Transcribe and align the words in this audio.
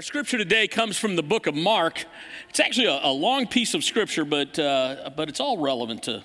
Our 0.00 0.02
scripture 0.04 0.38
today 0.38 0.66
comes 0.66 0.96
from 0.96 1.14
the 1.14 1.22
book 1.22 1.46
of 1.46 1.54
Mark. 1.54 2.06
It's 2.48 2.58
actually 2.58 2.86
a, 2.86 3.00
a 3.02 3.12
long 3.12 3.46
piece 3.46 3.74
of 3.74 3.84
scripture, 3.84 4.24
but, 4.24 4.58
uh, 4.58 5.10
but 5.14 5.28
it's 5.28 5.40
all 5.40 5.58
relevant 5.58 6.04
to 6.04 6.24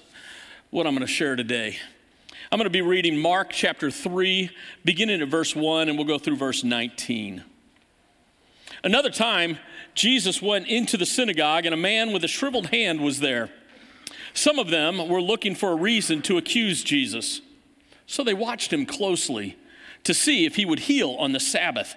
what 0.70 0.88
I'm 0.88 0.94
going 0.94 1.06
to 1.06 1.12
share 1.12 1.36
today. 1.36 1.78
I'm 2.50 2.58
going 2.58 2.68
to 2.68 2.70
be 2.70 2.82
reading 2.82 3.18
Mark 3.18 3.50
chapter 3.52 3.92
3, 3.92 4.50
beginning 4.86 5.22
at 5.22 5.28
verse 5.28 5.54
1, 5.54 5.90
and 5.90 5.98
we'll 5.98 6.08
go 6.08 6.18
through 6.18 6.38
verse 6.38 6.64
19. 6.64 7.44
Another 8.86 9.10
time, 9.10 9.58
Jesus 9.94 10.42
went 10.42 10.68
into 10.68 10.96
the 10.96 11.06
synagogue, 11.06 11.66
and 11.66 11.74
a 11.74 11.78
man 11.78 12.14
with 12.14 12.24
a 12.24 12.30
shriveled 12.30 12.68
hand 12.68 13.02
was 13.02 13.20
there. 13.20 13.50
Some 14.34 14.58
of 14.58 14.70
them 14.70 15.10
were 15.10 15.22
looking 15.22 15.54
for 15.54 15.74
a 15.74 15.76
reason 15.76 16.22
to 16.22 16.38
accuse 16.38 16.82
Jesus, 16.82 17.42
so 18.08 18.24
they 18.24 18.34
watched 18.34 18.72
him 18.72 18.86
closely 18.86 19.58
to 20.06 20.14
see 20.14 20.46
if 20.46 20.56
he 20.56 20.64
would 20.64 20.80
heal 20.80 21.18
on 21.20 21.34
the 21.34 21.42
Sabbath. 21.42 21.94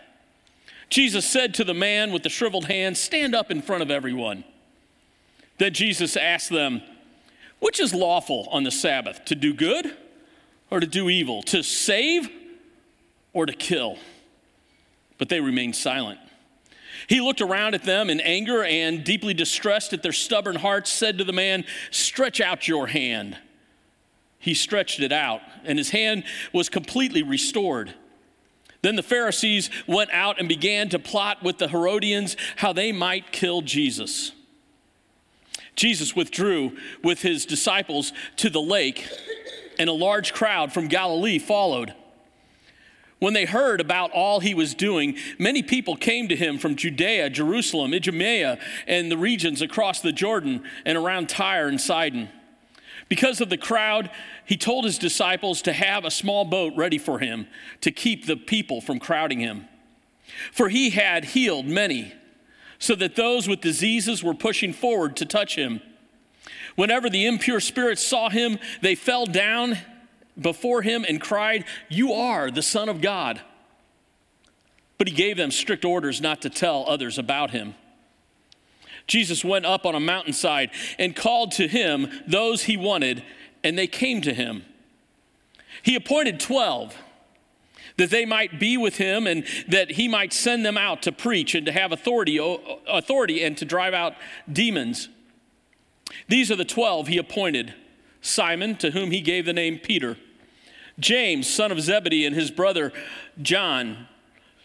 Jesus 0.88 1.28
said 1.28 1.54
to 1.54 1.64
the 1.64 1.74
man 1.74 2.12
with 2.12 2.22
the 2.22 2.28
shriveled 2.28 2.66
hand, 2.66 2.96
Stand 2.96 3.34
up 3.34 3.50
in 3.50 3.60
front 3.60 3.82
of 3.82 3.90
everyone. 3.90 4.44
Then 5.58 5.74
Jesus 5.74 6.16
asked 6.16 6.50
them, 6.50 6.82
Which 7.58 7.80
is 7.80 7.92
lawful 7.92 8.48
on 8.50 8.64
the 8.64 8.70
Sabbath, 8.70 9.24
to 9.26 9.34
do 9.34 9.52
good 9.52 9.96
or 10.70 10.80
to 10.80 10.86
do 10.86 11.08
evil, 11.10 11.42
to 11.44 11.62
save 11.62 12.30
or 13.32 13.44
to 13.44 13.52
kill? 13.52 13.98
But 15.18 15.28
they 15.28 15.40
remained 15.40 15.76
silent. 15.76 16.20
He 17.06 17.20
looked 17.20 17.40
around 17.40 17.74
at 17.74 17.84
them 17.84 18.10
in 18.10 18.20
anger 18.20 18.64
and, 18.64 19.04
deeply 19.04 19.34
distressed 19.34 19.92
at 19.92 20.02
their 20.02 20.12
stubborn 20.12 20.56
hearts, 20.56 20.90
said 20.90 21.18
to 21.18 21.24
the 21.24 21.32
man, 21.32 21.64
Stretch 21.90 22.40
out 22.40 22.66
your 22.66 22.86
hand. 22.86 23.36
He 24.38 24.54
stretched 24.54 25.00
it 25.00 25.12
out, 25.12 25.40
and 25.64 25.78
his 25.78 25.90
hand 25.90 26.24
was 26.52 26.68
completely 26.68 27.22
restored. 27.22 27.94
Then 28.82 28.96
the 28.96 29.02
Pharisees 29.02 29.70
went 29.86 30.10
out 30.12 30.38
and 30.38 30.48
began 30.48 30.88
to 30.90 30.98
plot 30.98 31.42
with 31.42 31.58
the 31.58 31.68
Herodians 31.68 32.36
how 32.56 32.72
they 32.72 32.92
might 32.92 33.32
kill 33.32 33.60
Jesus. 33.60 34.32
Jesus 35.74 36.14
withdrew 36.14 36.76
with 37.02 37.22
his 37.22 37.46
disciples 37.46 38.12
to 38.36 38.50
the 38.50 38.60
lake, 38.60 39.08
and 39.78 39.88
a 39.88 39.92
large 39.92 40.32
crowd 40.32 40.72
from 40.72 40.88
Galilee 40.88 41.38
followed. 41.38 41.94
When 43.20 43.32
they 43.32 43.46
heard 43.46 43.80
about 43.80 44.12
all 44.12 44.40
he 44.40 44.54
was 44.54 44.74
doing, 44.74 45.16
many 45.38 45.62
people 45.62 45.96
came 45.96 46.28
to 46.28 46.36
him 46.36 46.58
from 46.58 46.76
Judea, 46.76 47.30
Jerusalem, 47.30 47.92
Idumea, 47.92 48.58
and 48.86 49.10
the 49.10 49.16
regions 49.16 49.60
across 49.60 50.00
the 50.00 50.12
Jordan 50.12 50.62
and 50.84 50.96
around 50.96 51.28
Tyre 51.28 51.66
and 51.66 51.80
Sidon. 51.80 52.28
Because 53.08 53.40
of 53.40 53.48
the 53.48 53.56
crowd, 53.56 54.10
he 54.48 54.56
told 54.56 54.86
his 54.86 54.96
disciples 54.96 55.60
to 55.60 55.74
have 55.74 56.06
a 56.06 56.10
small 56.10 56.46
boat 56.46 56.72
ready 56.74 56.96
for 56.96 57.18
him 57.18 57.46
to 57.82 57.90
keep 57.90 58.24
the 58.24 58.34
people 58.34 58.80
from 58.80 58.98
crowding 58.98 59.40
him. 59.40 59.66
For 60.52 60.70
he 60.70 60.88
had 60.88 61.26
healed 61.26 61.66
many, 61.66 62.14
so 62.78 62.94
that 62.94 63.14
those 63.14 63.46
with 63.46 63.60
diseases 63.60 64.24
were 64.24 64.32
pushing 64.32 64.72
forward 64.72 65.16
to 65.16 65.26
touch 65.26 65.54
him. 65.54 65.82
Whenever 66.76 67.10
the 67.10 67.26
impure 67.26 67.60
spirits 67.60 68.02
saw 68.02 68.30
him, 68.30 68.58
they 68.80 68.94
fell 68.94 69.26
down 69.26 69.76
before 70.40 70.80
him 70.80 71.04
and 71.06 71.20
cried, 71.20 71.66
You 71.90 72.14
are 72.14 72.50
the 72.50 72.62
Son 72.62 72.88
of 72.88 73.02
God. 73.02 73.42
But 74.96 75.08
he 75.08 75.14
gave 75.14 75.36
them 75.36 75.50
strict 75.50 75.84
orders 75.84 76.22
not 76.22 76.40
to 76.40 76.48
tell 76.48 76.86
others 76.88 77.18
about 77.18 77.50
him. 77.50 77.74
Jesus 79.06 79.44
went 79.44 79.66
up 79.66 79.84
on 79.84 79.94
a 79.94 80.00
mountainside 80.00 80.70
and 80.98 81.14
called 81.14 81.52
to 81.52 81.68
him 81.68 82.08
those 82.26 82.62
he 82.62 82.78
wanted, 82.78 83.22
and 83.62 83.78
they 83.78 83.86
came 83.86 84.20
to 84.22 84.32
him. 84.32 84.64
He 85.82 85.94
appointed 85.94 86.40
12 86.40 86.96
that 87.96 88.10
they 88.10 88.24
might 88.24 88.60
be 88.60 88.76
with 88.76 88.96
him 88.96 89.26
and 89.26 89.44
that 89.68 89.92
he 89.92 90.08
might 90.08 90.32
send 90.32 90.64
them 90.64 90.78
out 90.78 91.02
to 91.02 91.12
preach 91.12 91.54
and 91.54 91.66
to 91.66 91.72
have 91.72 91.92
authority, 91.92 92.38
authority 92.88 93.42
and 93.42 93.56
to 93.58 93.64
drive 93.64 93.94
out 93.94 94.14
demons. 94.50 95.08
These 96.28 96.50
are 96.50 96.56
the 96.56 96.64
12 96.64 97.08
he 97.08 97.18
appointed 97.18 97.74
Simon, 98.20 98.76
to 98.76 98.90
whom 98.90 99.10
he 99.10 99.20
gave 99.20 99.46
the 99.46 99.52
name 99.52 99.78
Peter, 99.78 100.16
James, 100.98 101.48
son 101.48 101.70
of 101.70 101.80
Zebedee, 101.80 102.26
and 102.26 102.34
his 102.34 102.50
brother 102.50 102.92
John. 103.40 104.08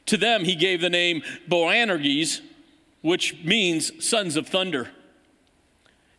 To 0.08 0.18
them 0.18 0.46
he 0.46 0.56
gave 0.56 0.82
the 0.82 0.90
name 0.90 1.22
Boanerges 1.48 2.42
which 3.04 3.44
means 3.44 4.04
sons 4.04 4.36
of 4.36 4.48
thunder. 4.48 4.90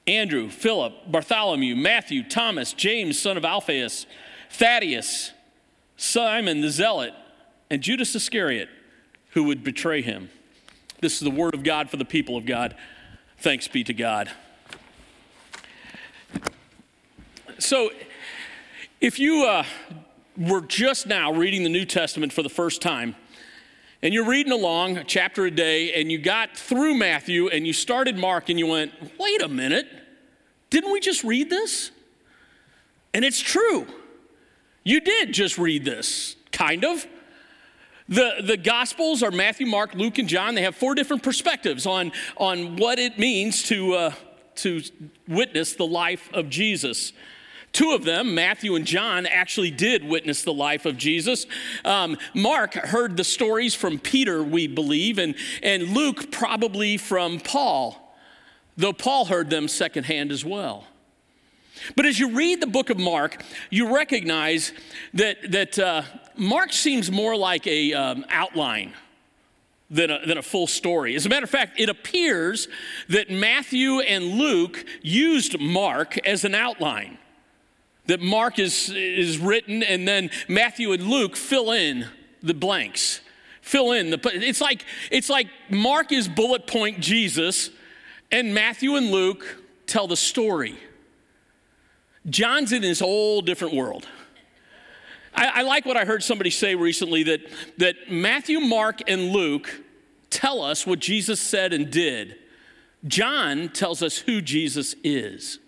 Andrew, 0.07 0.51
Philip, 0.51 0.93
Bartholomew, 1.11 1.77
Matthew, 1.77 2.29
Thomas, 2.29 2.73
James, 2.73 3.19
son 3.19 3.37
of 3.37 3.45
Alphaeus, 3.45 4.07
Thaddeus, 4.51 5.33
Simon 5.97 6.61
the 6.61 6.71
Zealot, 6.71 7.15
and 7.71 7.83
Judas 7.83 8.15
Iscariot, 8.15 8.69
who 9.31 9.45
would 9.45 9.65
betray 9.65 10.03
him. 10.03 10.31
This 11.01 11.15
is 11.15 11.21
the 11.21 11.31
word 11.31 11.55
of 11.55 11.63
God 11.63 11.89
for 11.89 11.97
the 11.97 12.05
people 12.05 12.37
of 12.37 12.45
God. 12.45 12.77
Thanks 13.39 13.67
be 13.67 13.83
to 13.85 13.95
God. 13.95 14.31
So, 17.59 17.91
if 19.01 19.19
you 19.19 19.45
uh, 19.45 19.65
were 20.37 20.61
just 20.61 21.07
now 21.07 21.33
reading 21.33 21.63
the 21.63 21.69
New 21.69 21.85
Testament 21.85 22.33
for 22.33 22.43
the 22.43 22.49
first 22.49 22.83
time, 22.83 23.17
and 24.05 24.13
you're 24.13 24.27
reading 24.27 24.53
along 24.53 24.99
a 24.99 25.03
chapter 25.03 25.47
a 25.47 25.51
day, 25.51 25.95
and 25.95 26.13
you 26.13 26.19
got 26.19 26.59
through 26.59 26.95
Matthew 26.95 27.49
and 27.49 27.67
you 27.67 27.73
started 27.73 28.19
Mark, 28.19 28.51
and 28.51 28.59
you 28.59 28.67
went, 28.67 28.93
wait 29.19 29.41
a 29.41 29.49
minute, 29.49 29.89
didn't 30.69 30.93
we 30.93 31.01
just 31.01 31.25
read 31.25 31.49
this? 31.49 31.91
And 33.15 33.25
it's 33.25 33.41
true. 33.41 33.87
You 34.85 35.01
did 35.01 35.33
just 35.33 35.57
read 35.57 35.87
this, 35.87 36.37
kind 36.53 36.85
of. 36.85 37.07
The, 38.07 38.43
the 38.45 38.59
Gospels 38.59 39.23
are 39.23 39.31
Matthew, 39.31 39.67
Mark, 39.67 39.95
Luke, 39.95 40.19
and 40.19 40.29
John. 40.29 40.55
They 40.55 40.63
have 40.63 40.77
four 40.77 40.95
different 40.95 41.23
perspectives 41.23 41.87
on, 41.87 42.13
on 42.37 42.77
what 42.77 42.99
it 42.99 43.19
means 43.19 43.63
to, 43.65 43.95
uh, 43.95 44.15
to 44.57 44.83
witness 45.27 45.77
the 45.77 45.87
life 45.87 46.29
of 46.35 46.51
Jesus. 46.51 47.15
Two 47.75 47.91
of 47.91 48.05
them, 48.05 48.37
Matthew 48.37 48.77
and 48.77 48.87
John, 48.87 49.27
actually 49.27 49.73
did 49.73 50.05
witness 50.05 50.45
the 50.45 50.53
life 50.53 50.87
of 50.87 50.97
Jesus. 50.97 51.45
Um, 51.85 52.17
Mark 52.33 52.75
heard 52.75 53.17
the 53.17 53.25
stories 53.25 53.75
from 53.75 53.99
Peter, 53.99 54.45
we 54.45 54.69
believe, 54.69 55.19
and, 55.19 55.35
and 55.61 55.89
Luke 55.89 56.31
probably 56.31 56.97
from 56.97 57.41
Paul, 57.41 58.17
though 58.77 58.93
Paul 58.93 59.25
heard 59.25 59.51
them 59.51 59.67
secondhand 59.67 60.31
as 60.31 60.45
well. 60.45 60.85
But 61.97 62.07
as 62.07 62.21
you 62.21 62.37
read 62.37 62.61
the 62.61 62.69
book 62.69 62.91
of 62.91 62.99
Mark, 62.99 63.43
you 63.71 63.93
recognize 63.93 64.73
that, 65.15 65.51
that 65.51 65.77
uh, 65.77 66.03
Mark 66.37 66.73
seems 66.73 67.11
more 67.11 67.37
like 67.37 67.67
a 67.67 67.93
um, 67.93 68.25
outline 68.29 68.95
than 69.91 70.13
a, 70.13 70.25
than 70.25 70.39
a 70.39 70.43
full 70.43 70.69
story. 70.69 71.17
As 71.17 71.27
a 71.27 71.29
matter 71.29 71.43
of 71.43 71.51
fact, 71.51 71.81
it 71.81 71.89
appears 71.89 72.69
that 73.09 73.33
Matthew 73.33 73.99
and 73.99 74.25
Luke 74.25 74.85
used 75.03 75.59
Mark 75.59 76.25
as 76.25 76.45
an 76.45 76.55
outline 76.55 77.19
that 78.07 78.21
Mark 78.21 78.59
is, 78.59 78.91
is 78.91 79.39
written, 79.39 79.83
and 79.83 80.07
then 80.07 80.31
Matthew 80.49 80.93
and 80.93 81.05
Luke 81.05 81.37
fill 81.37 81.71
in 81.71 82.07
the 82.43 82.55
blanks. 82.55 83.21
Fill 83.63 83.93
in 83.93 84.11
the. 84.11 84.21
It's 84.35 84.61
like 84.61 84.85
it's 85.11 85.31
like 85.31 85.49
Mark 85.71 86.13
is 86.13 86.29
bullet 86.29 86.67
point 86.67 87.01
Jesus, 87.01 87.71
and 88.31 88.53
Matthew 88.55 88.97
and 88.97 89.11
Luke 89.11 89.63
tell 89.87 90.07
the 90.07 90.17
story. 90.17 90.79
John's 92.29 92.73
in 92.73 92.83
his 92.83 93.01
whole 93.01 93.41
different 93.41 93.75
world. 93.75 94.07
I, 95.35 95.47
I 95.47 95.63
like 95.63 95.85
what 95.87 95.97
I 95.97 96.05
heard 96.05 96.23
somebody 96.23 96.51
say 96.51 96.75
recently 96.75 97.23
that 97.25 97.41
that 97.79 97.97
Matthew, 98.11 98.61
Mark, 98.61 99.01
and 99.09 99.31
Luke 99.31 99.81
tell 100.29 100.61
us 100.61 100.87
what 100.87 100.99
Jesus 100.99 101.41
said 101.41 101.73
and 101.73 101.91
did. 101.91 102.37
John 103.07 103.71
tells 103.71 104.03
us 104.03 104.19
who 104.19 104.43
Jesus 104.43 104.95
is. 105.03 105.59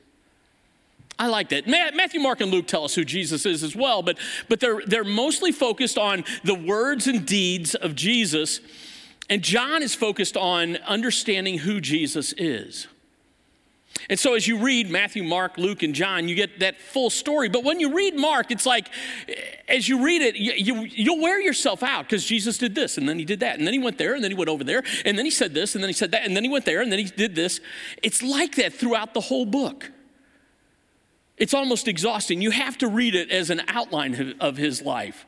I 1.18 1.28
like 1.28 1.48
that. 1.48 1.66
Matthew, 1.66 2.20
Mark, 2.20 2.40
and 2.40 2.50
Luke 2.50 2.66
tell 2.66 2.84
us 2.84 2.94
who 2.94 3.04
Jesus 3.04 3.46
is 3.46 3.62
as 3.62 3.74
well, 3.74 4.02
but, 4.02 4.18
but 4.48 4.60
they're, 4.60 4.82
they're 4.86 5.04
mostly 5.04 5.50
focused 5.50 5.96
on 5.96 6.24
the 6.44 6.54
words 6.54 7.06
and 7.06 7.26
deeds 7.26 7.74
of 7.74 7.94
Jesus. 7.94 8.60
And 9.30 9.42
John 9.42 9.82
is 9.82 9.94
focused 9.94 10.36
on 10.36 10.76
understanding 10.78 11.58
who 11.58 11.80
Jesus 11.80 12.34
is. 12.36 12.86
And 14.10 14.18
so, 14.18 14.34
as 14.34 14.46
you 14.46 14.58
read 14.58 14.90
Matthew, 14.90 15.24
Mark, 15.24 15.56
Luke, 15.56 15.82
and 15.82 15.94
John, 15.94 16.28
you 16.28 16.34
get 16.34 16.60
that 16.60 16.80
full 16.80 17.10
story. 17.10 17.48
But 17.48 17.64
when 17.64 17.80
you 17.80 17.94
read 17.94 18.14
Mark, 18.14 18.50
it's 18.50 18.66
like, 18.66 18.88
as 19.68 19.88
you 19.88 20.04
read 20.04 20.22
it, 20.22 20.36
you, 20.36 20.84
you, 20.84 21.14
will 21.14 21.22
wear 21.22 21.40
yourself 21.40 21.82
out 21.82 22.04
because 22.04 22.24
Jesus 22.24 22.58
did 22.58 22.74
this, 22.74 22.98
and 22.98 23.08
then 23.08 23.18
he 23.18 23.24
did 23.24 23.40
that, 23.40 23.58
and 23.58 23.66
then 23.66 23.72
he 23.72 23.80
went 23.80 23.98
there, 23.98 24.14
and 24.14 24.22
then 24.22 24.30
he 24.30 24.36
went 24.36 24.50
over 24.50 24.62
there, 24.62 24.82
and 25.04 25.18
then 25.18 25.24
he 25.24 25.30
said 25.30 25.54
this, 25.54 25.74
and 25.74 25.82
then 25.82 25.88
he 25.88 25.94
said 25.94 26.12
that, 26.12 26.24
and 26.24 26.36
then 26.36 26.44
he 26.44 26.50
went 26.50 26.66
there, 26.66 26.82
and 26.82 26.92
then 26.92 26.98
he 26.98 27.06
did 27.06 27.34
this. 27.34 27.60
It's 28.02 28.22
like 28.22 28.56
that 28.56 28.74
throughout 28.74 29.14
the 29.14 29.22
whole 29.22 29.46
book. 29.46 29.90
It's 31.36 31.54
almost 31.54 31.88
exhausting. 31.88 32.40
You 32.40 32.50
have 32.50 32.78
to 32.78 32.88
read 32.88 33.14
it 33.14 33.30
as 33.30 33.50
an 33.50 33.62
outline 33.68 34.36
of 34.40 34.56
his 34.56 34.82
life. 34.82 35.26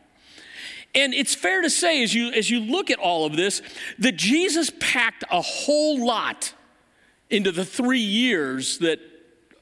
And 0.94 1.12
it's 1.12 1.34
fair 1.34 1.60
to 1.60 1.70
say, 1.70 2.02
as 2.02 2.14
you, 2.14 2.30
as 2.32 2.50
you 2.50 2.60
look 2.60 2.90
at 2.90 2.98
all 2.98 3.26
of 3.26 3.36
this, 3.36 3.60
that 3.98 4.16
Jesus 4.16 4.70
packed 4.80 5.24
a 5.30 5.42
whole 5.42 6.04
lot 6.04 6.54
into 7.28 7.52
the 7.52 7.64
three 7.64 7.98
years 7.98 8.78
that 8.78 9.00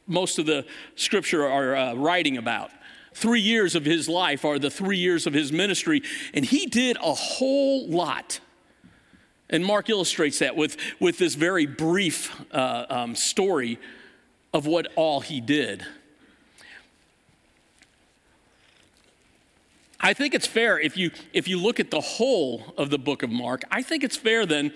most 0.06 0.38
of 0.38 0.46
the 0.46 0.64
scripture 0.94 1.44
are 1.44 1.74
uh, 1.74 1.94
writing 1.94 2.36
about. 2.36 2.70
Three 3.12 3.40
years 3.40 3.74
of 3.74 3.84
his 3.84 4.08
life 4.08 4.44
are 4.44 4.58
the 4.58 4.70
three 4.70 4.98
years 4.98 5.26
of 5.26 5.32
his 5.32 5.50
ministry, 5.50 6.02
and 6.32 6.44
he 6.44 6.66
did 6.66 6.96
a 6.98 7.14
whole 7.14 7.88
lot 7.88 8.40
And 9.48 9.64
Mark 9.64 9.88
illustrates 9.88 10.40
that 10.40 10.56
with, 10.56 10.76
with 11.00 11.18
this 11.18 11.34
very 11.34 11.66
brief 11.66 12.34
uh, 12.52 12.86
um, 12.88 13.14
story 13.14 13.78
of 14.52 14.66
what 14.66 14.88
all 14.96 15.20
he 15.20 15.40
did. 15.40 15.86
I 20.00 20.12
think 20.12 20.34
it's 20.34 20.46
fair 20.46 20.78
if 20.78 20.96
you, 20.96 21.10
if 21.32 21.48
you 21.48 21.58
look 21.58 21.80
at 21.80 21.90
the 21.90 22.00
whole 22.00 22.74
of 22.76 22.90
the 22.90 22.98
book 22.98 23.22
of 23.22 23.30
Mark, 23.30 23.62
I 23.70 23.82
think 23.82 24.04
it's 24.04 24.16
fair 24.16 24.44
then 24.44 24.72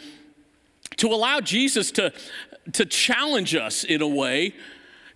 to 0.96 1.08
allow 1.08 1.40
Jesus 1.40 1.90
to, 1.92 2.12
to 2.72 2.86
challenge 2.86 3.54
us 3.54 3.84
in 3.84 4.02
a 4.02 4.08
way, 4.08 4.54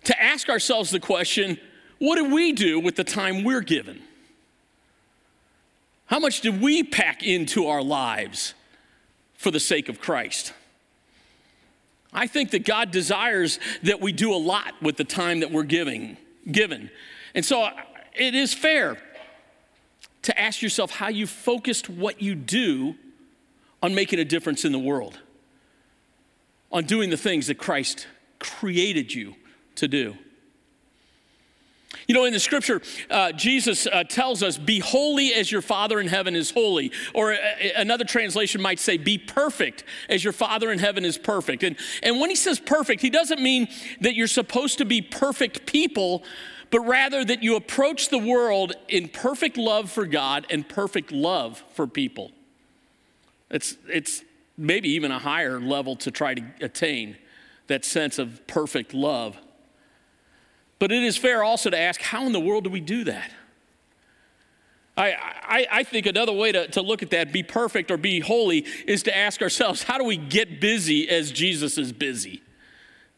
to 0.03 0.21
ask 0.21 0.49
ourselves 0.49 0.91
the 0.91 0.99
question 0.99 1.57
what 1.97 2.17
do 2.17 2.33
we 2.33 2.51
do 2.51 2.79
with 2.79 2.95
the 2.95 3.03
time 3.03 3.43
we're 3.43 3.61
given? 3.61 4.01
How 6.07 6.19
much 6.19 6.41
do 6.41 6.51
we 6.51 6.83
pack 6.83 7.23
into 7.23 7.67
our 7.67 7.81
lives 7.81 8.53
for 9.33 9.49
the 9.49 9.59
sake 9.59 9.89
of 9.89 9.99
Christ? 9.99 10.53
I 12.13 12.27
think 12.27 12.51
that 12.51 12.65
God 12.65 12.91
desires 12.91 13.59
that 13.83 14.01
we 14.01 14.11
do 14.11 14.33
a 14.33 14.37
lot 14.37 14.73
with 14.81 14.97
the 14.97 15.03
time 15.03 15.39
that 15.39 15.51
we're 15.51 15.63
giving, 15.63 16.17
given. 16.49 16.91
And 17.33 17.43
so 17.43 17.69
it 18.13 18.35
is 18.35 18.53
fair 18.53 18.97
to 20.25 20.39
ask 20.39 20.61
yourself 20.61 20.89
how 20.89 21.07
you 21.07 21.27
focused 21.27 21.87
what 21.87 22.21
you 22.21 22.33
do 22.33 22.95
on 23.83 23.93
making 23.93 24.19
a 24.19 24.25
difference 24.25 24.65
in 24.65 24.71
the 24.71 24.79
world, 24.79 25.19
on 26.71 26.85
doing 26.85 27.11
the 27.11 27.17
things 27.17 27.47
that 27.47 27.59
Christ 27.59 28.07
created 28.39 29.13
you 29.13 29.35
to 29.75 29.87
do. 29.87 30.15
You 32.07 32.15
know, 32.15 32.25
in 32.25 32.33
the 32.33 32.39
scripture, 32.39 32.81
uh, 33.09 33.31
Jesus 33.33 33.87
uh, 33.87 34.03
tells 34.03 34.41
us, 34.41 34.57
Be 34.57 34.79
holy 34.79 35.33
as 35.33 35.51
your 35.51 35.61
Father 35.61 35.99
in 35.99 36.07
heaven 36.07 36.35
is 36.35 36.51
holy. 36.51 36.91
Or 37.13 37.33
uh, 37.33 37.37
another 37.77 38.03
translation 38.03 38.61
might 38.61 38.79
say, 38.79 38.97
Be 38.97 39.17
perfect 39.17 39.83
as 40.09 40.23
your 40.23 40.33
Father 40.33 40.71
in 40.71 40.79
heaven 40.79 41.05
is 41.05 41.17
perfect. 41.17 41.63
And, 41.63 41.75
and 42.03 42.19
when 42.19 42.29
he 42.29 42.35
says 42.35 42.59
perfect, 42.59 43.01
he 43.01 43.09
doesn't 43.09 43.41
mean 43.41 43.67
that 44.01 44.15
you're 44.15 44.27
supposed 44.27 44.79
to 44.79 44.85
be 44.85 45.01
perfect 45.01 45.65
people, 45.65 46.23
but 46.71 46.79
rather 46.81 47.23
that 47.23 47.43
you 47.43 47.55
approach 47.55 48.09
the 48.09 48.17
world 48.17 48.73
in 48.87 49.07
perfect 49.07 49.57
love 49.57 49.91
for 49.91 50.05
God 50.05 50.45
and 50.49 50.67
perfect 50.67 51.11
love 51.11 51.63
for 51.73 51.87
people. 51.87 52.31
It's, 53.49 53.77
it's 53.87 54.23
maybe 54.57 54.89
even 54.89 55.11
a 55.11 55.19
higher 55.19 55.59
level 55.59 55.95
to 55.97 56.11
try 56.11 56.33
to 56.33 56.43
attain 56.61 57.17
that 57.67 57.85
sense 57.85 58.19
of 58.19 58.45
perfect 58.47 58.93
love. 58.93 59.37
But 60.79 60.91
it 60.91 61.03
is 61.03 61.17
fair 61.17 61.43
also 61.43 61.69
to 61.69 61.77
ask 61.77 62.01
how 62.01 62.25
in 62.25 62.31
the 62.31 62.39
world 62.39 62.63
do 62.65 62.69
we 62.69 62.81
do 62.81 63.05
that? 63.05 63.31
I, 64.97 65.11
I, 65.11 65.67
I, 65.71 65.83
think 65.83 66.05
another 66.05 66.31
way 66.31 66.53
to, 66.53 66.67
to 66.69 66.81
look 66.81 67.03
at 67.03 67.09
that, 67.09 67.33
be 67.33 67.43
perfect 67.43 67.91
or 67.91 67.97
be 67.97 68.21
holy, 68.21 68.65
is 68.87 69.03
to 69.03 69.17
ask 69.17 69.41
ourselves 69.41 69.83
how 69.83 69.97
do 69.97 70.05
we 70.05 70.15
get 70.15 70.61
busy 70.61 71.09
as 71.09 71.33
Jesus 71.33 71.77
is 71.77 71.91
busy 71.91 72.41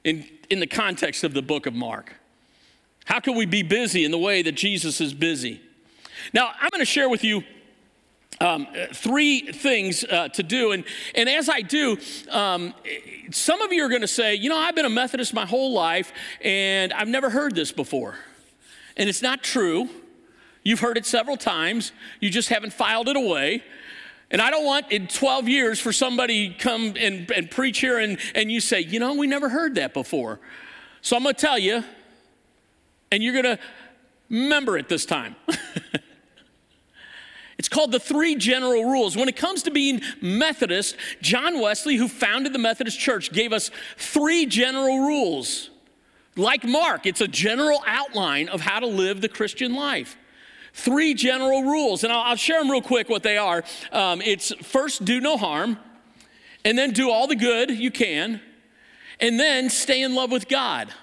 in, 0.03 0.27
in 0.49 0.59
the 0.59 0.65
context 0.65 1.23
of 1.23 1.35
the 1.35 1.43
book 1.43 1.67
of 1.67 1.75
Mark? 1.75 2.15
How 3.07 3.21
can 3.21 3.35
we 3.35 3.45
be 3.45 3.63
busy 3.63 4.03
in 4.03 4.11
the 4.11 4.17
way 4.17 4.41
that 4.41 4.51
Jesus 4.51 4.99
is 4.99 5.13
busy? 5.13 5.61
Now, 6.33 6.51
I'm 6.59 6.69
going 6.71 6.81
to 6.81 6.85
share 6.85 7.07
with 7.07 7.23
you 7.23 7.41
um, 8.41 8.67
three 8.93 9.49
things 9.53 10.03
uh, 10.03 10.27
to 10.27 10.43
do. 10.43 10.73
And, 10.73 10.83
and 11.15 11.29
as 11.29 11.47
I 11.47 11.61
do, 11.61 11.97
um, 12.29 12.73
some 13.31 13.61
of 13.61 13.71
you 13.71 13.85
are 13.85 13.87
going 13.87 14.01
to 14.01 14.09
say, 14.09 14.35
you 14.35 14.49
know, 14.49 14.57
I've 14.57 14.75
been 14.75 14.83
a 14.83 14.89
Methodist 14.89 15.33
my 15.33 15.45
whole 15.45 15.71
life 15.71 16.11
and 16.41 16.91
I've 16.91 17.07
never 17.07 17.29
heard 17.29 17.55
this 17.55 17.71
before. 17.71 18.15
And 18.97 19.07
it's 19.07 19.21
not 19.21 19.41
true. 19.41 19.87
You've 20.63 20.81
heard 20.81 20.97
it 20.97 21.05
several 21.05 21.37
times, 21.37 21.93
you 22.19 22.29
just 22.29 22.49
haven't 22.49 22.73
filed 22.73 23.07
it 23.07 23.15
away. 23.15 23.63
And 24.29 24.41
I 24.41 24.51
don't 24.51 24.65
want 24.65 24.91
in 24.91 25.07
12 25.07 25.47
years 25.47 25.79
for 25.79 25.93
somebody 25.93 26.53
come 26.53 26.93
and, 26.99 27.31
and 27.31 27.49
preach 27.49 27.79
here 27.79 27.99
and, 27.99 28.17
and 28.35 28.51
you 28.51 28.59
say, 28.59 28.81
you 28.81 28.99
know, 28.99 29.13
we 29.13 29.27
never 29.27 29.47
heard 29.47 29.75
that 29.75 29.93
before. 29.93 30.41
So 31.01 31.15
I'm 31.15 31.23
going 31.23 31.35
to 31.35 31.39
tell 31.39 31.57
you, 31.57 31.85
and 33.11 33.23
you're 33.23 33.33
going 33.33 33.57
to 33.57 33.59
remember 34.29 34.77
it 34.77 34.89
this 34.89 35.05
time. 35.05 35.35
It's 37.57 37.69
called 37.69 37.91
the 37.91 37.99
three 37.99 38.35
general 38.35 38.85
rules. 38.85 39.17
When 39.17 39.27
it 39.27 39.35
comes 39.35 39.63
to 39.63 39.71
being 39.71 40.01
Methodist, 40.21 40.95
John 41.21 41.59
Wesley, 41.59 41.95
who 41.95 42.07
founded 42.07 42.53
the 42.53 42.59
Methodist 42.59 42.99
Church, 42.99 43.31
gave 43.31 43.51
us 43.51 43.71
three 43.97 44.45
general 44.45 44.99
rules. 44.99 45.71
Like 46.35 46.63
Mark, 46.63 47.07
it's 47.07 47.21
a 47.21 47.27
general 47.27 47.83
outline 47.87 48.47
of 48.49 48.61
how 48.61 48.79
to 48.79 48.85
live 48.85 49.21
the 49.21 49.29
Christian 49.29 49.73
life. 49.73 50.17
Three 50.73 51.15
general 51.15 51.63
rules, 51.63 52.03
and 52.03 52.13
I'll, 52.13 52.21
I'll 52.21 52.35
share 52.35 52.59
them 52.59 52.69
real 52.69 52.83
quick 52.83 53.09
what 53.09 53.23
they 53.23 53.37
are. 53.37 53.63
Um, 53.91 54.21
it's 54.21 54.53
first, 54.61 55.03
do 55.03 55.19
no 55.19 55.35
harm, 55.35 55.79
and 56.63 56.77
then 56.77 56.91
do 56.91 57.09
all 57.09 57.25
the 57.25 57.35
good 57.35 57.71
you 57.71 57.89
can, 57.89 58.39
and 59.19 59.39
then 59.39 59.71
stay 59.71 60.03
in 60.03 60.13
love 60.13 60.31
with 60.31 60.47
God. 60.47 60.93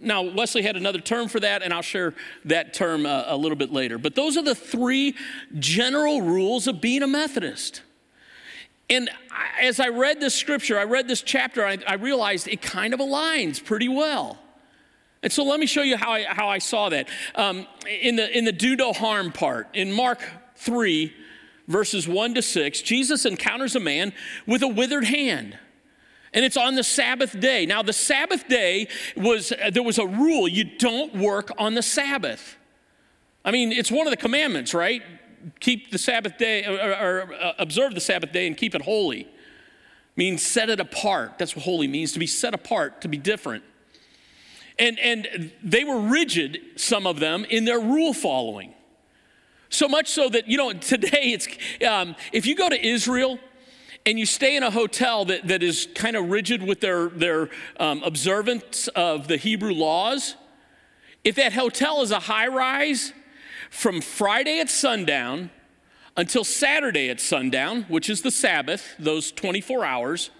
Now, 0.00 0.22
Wesley 0.22 0.62
had 0.62 0.76
another 0.76 1.00
term 1.00 1.28
for 1.28 1.40
that, 1.40 1.62
and 1.62 1.74
I'll 1.74 1.82
share 1.82 2.14
that 2.44 2.72
term 2.72 3.04
uh, 3.04 3.24
a 3.26 3.36
little 3.36 3.56
bit 3.56 3.72
later. 3.72 3.98
But 3.98 4.14
those 4.14 4.36
are 4.36 4.42
the 4.42 4.54
three 4.54 5.14
general 5.58 6.22
rules 6.22 6.66
of 6.68 6.80
being 6.80 7.02
a 7.02 7.06
Methodist. 7.06 7.82
And 8.88 9.10
as 9.60 9.80
I 9.80 9.88
read 9.88 10.20
this 10.20 10.34
scripture, 10.34 10.78
I 10.78 10.84
read 10.84 11.08
this 11.08 11.20
chapter, 11.20 11.64
I, 11.64 11.78
I, 11.86 11.94
realized 11.94 12.48
it 12.48 12.62
kind 12.62 12.94
of 12.94 13.00
aligns 13.00 13.62
pretty 13.62 13.88
well. 13.88 14.38
And 15.22 15.32
so 15.32 15.44
let 15.44 15.60
me 15.60 15.66
show 15.66 15.82
you 15.82 15.96
how 15.96 16.12
I, 16.12 16.22
how 16.24 16.48
I 16.48 16.58
saw 16.58 16.88
that. 16.88 17.08
Um, 17.34 17.66
in, 17.86 18.16
the, 18.16 18.36
in 18.36 18.44
the 18.44 18.52
do 18.52 18.76
no 18.76 18.92
harm 18.92 19.32
part, 19.32 19.68
in 19.74 19.92
Mark 19.92 20.20
3, 20.56 21.12
verses 21.66 22.08
1 22.08 22.34
to 22.34 22.42
6, 22.42 22.82
Jesus 22.82 23.26
encounters 23.26 23.76
a 23.76 23.80
man 23.80 24.12
with 24.46 24.62
a 24.62 24.68
withered 24.68 25.04
hand. 25.04 25.58
And 26.34 26.44
it's 26.44 26.56
on 26.56 26.74
the 26.74 26.84
Sabbath 26.84 27.38
day. 27.38 27.66
Now, 27.66 27.82
the 27.82 27.92
Sabbath 27.92 28.48
day 28.48 28.88
was, 29.16 29.52
there 29.72 29.82
was 29.82 29.98
a 29.98 30.06
rule 30.06 30.46
you 30.46 30.64
don't 30.64 31.14
work 31.14 31.50
on 31.58 31.74
the 31.74 31.82
Sabbath. 31.82 32.56
I 33.44 33.50
mean, 33.50 33.72
it's 33.72 33.90
one 33.90 34.06
of 34.06 34.10
the 34.10 34.16
commandments, 34.16 34.74
right? 34.74 35.02
Keep 35.60 35.90
the 35.90 35.98
Sabbath 35.98 36.36
day, 36.36 36.64
or, 36.66 36.78
or, 36.78 36.92
or 36.92 37.34
uh, 37.34 37.52
observe 37.58 37.94
the 37.94 38.00
Sabbath 38.00 38.32
day 38.32 38.46
and 38.46 38.56
keep 38.56 38.74
it 38.74 38.82
holy. 38.82 39.26
Means 40.16 40.42
set 40.42 40.68
it 40.68 40.80
apart. 40.80 41.38
That's 41.38 41.54
what 41.56 41.64
holy 41.64 41.86
means 41.86 42.12
to 42.12 42.18
be 42.18 42.26
set 42.26 42.52
apart, 42.52 43.00
to 43.02 43.08
be 43.08 43.16
different. 43.16 43.64
And, 44.78 44.98
and 44.98 45.52
they 45.62 45.84
were 45.84 45.98
rigid, 45.98 46.60
some 46.76 47.06
of 47.06 47.20
them, 47.20 47.44
in 47.44 47.64
their 47.64 47.80
rule 47.80 48.12
following. 48.12 48.74
So 49.70 49.88
much 49.88 50.08
so 50.08 50.28
that, 50.28 50.48
you 50.48 50.56
know, 50.56 50.72
today 50.72 51.32
it's, 51.32 51.46
um, 51.86 52.16
if 52.32 52.46
you 52.46 52.54
go 52.54 52.68
to 52.68 52.86
Israel, 52.86 53.38
and 54.06 54.18
you 54.18 54.26
stay 54.26 54.56
in 54.56 54.62
a 54.62 54.70
hotel 54.70 55.24
that, 55.26 55.48
that 55.48 55.62
is 55.62 55.88
kind 55.94 56.16
of 56.16 56.30
rigid 56.30 56.62
with 56.62 56.80
their, 56.80 57.08
their 57.08 57.50
um, 57.78 58.02
observance 58.02 58.88
of 58.88 59.28
the 59.28 59.36
Hebrew 59.36 59.72
laws, 59.72 60.34
if 61.24 61.34
that 61.36 61.52
hotel 61.52 62.00
is 62.02 62.10
a 62.10 62.20
high 62.20 62.46
rise, 62.46 63.12
from 63.70 64.00
Friday 64.00 64.60
at 64.60 64.70
sundown 64.70 65.50
until 66.16 66.44
Saturday 66.44 67.10
at 67.10 67.20
sundown, 67.20 67.82
which 67.84 68.10
is 68.10 68.22
the 68.22 68.30
Sabbath, 68.30 68.94
those 68.98 69.30
24 69.32 69.84
hours, 69.84 70.30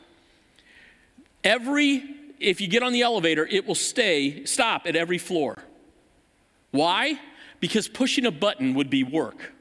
every, 1.44 2.02
if 2.40 2.60
you 2.60 2.68
get 2.68 2.82
on 2.82 2.92
the 2.92 3.02
elevator, 3.02 3.46
it 3.46 3.66
will 3.66 3.74
stay, 3.74 4.44
stop 4.44 4.86
at 4.86 4.96
every 4.96 5.18
floor. 5.18 5.62
Why? 6.70 7.20
Because 7.60 7.88
pushing 7.88 8.26
a 8.26 8.30
button 8.30 8.74
would 8.74 8.90
be 8.90 9.04
work. 9.04 9.52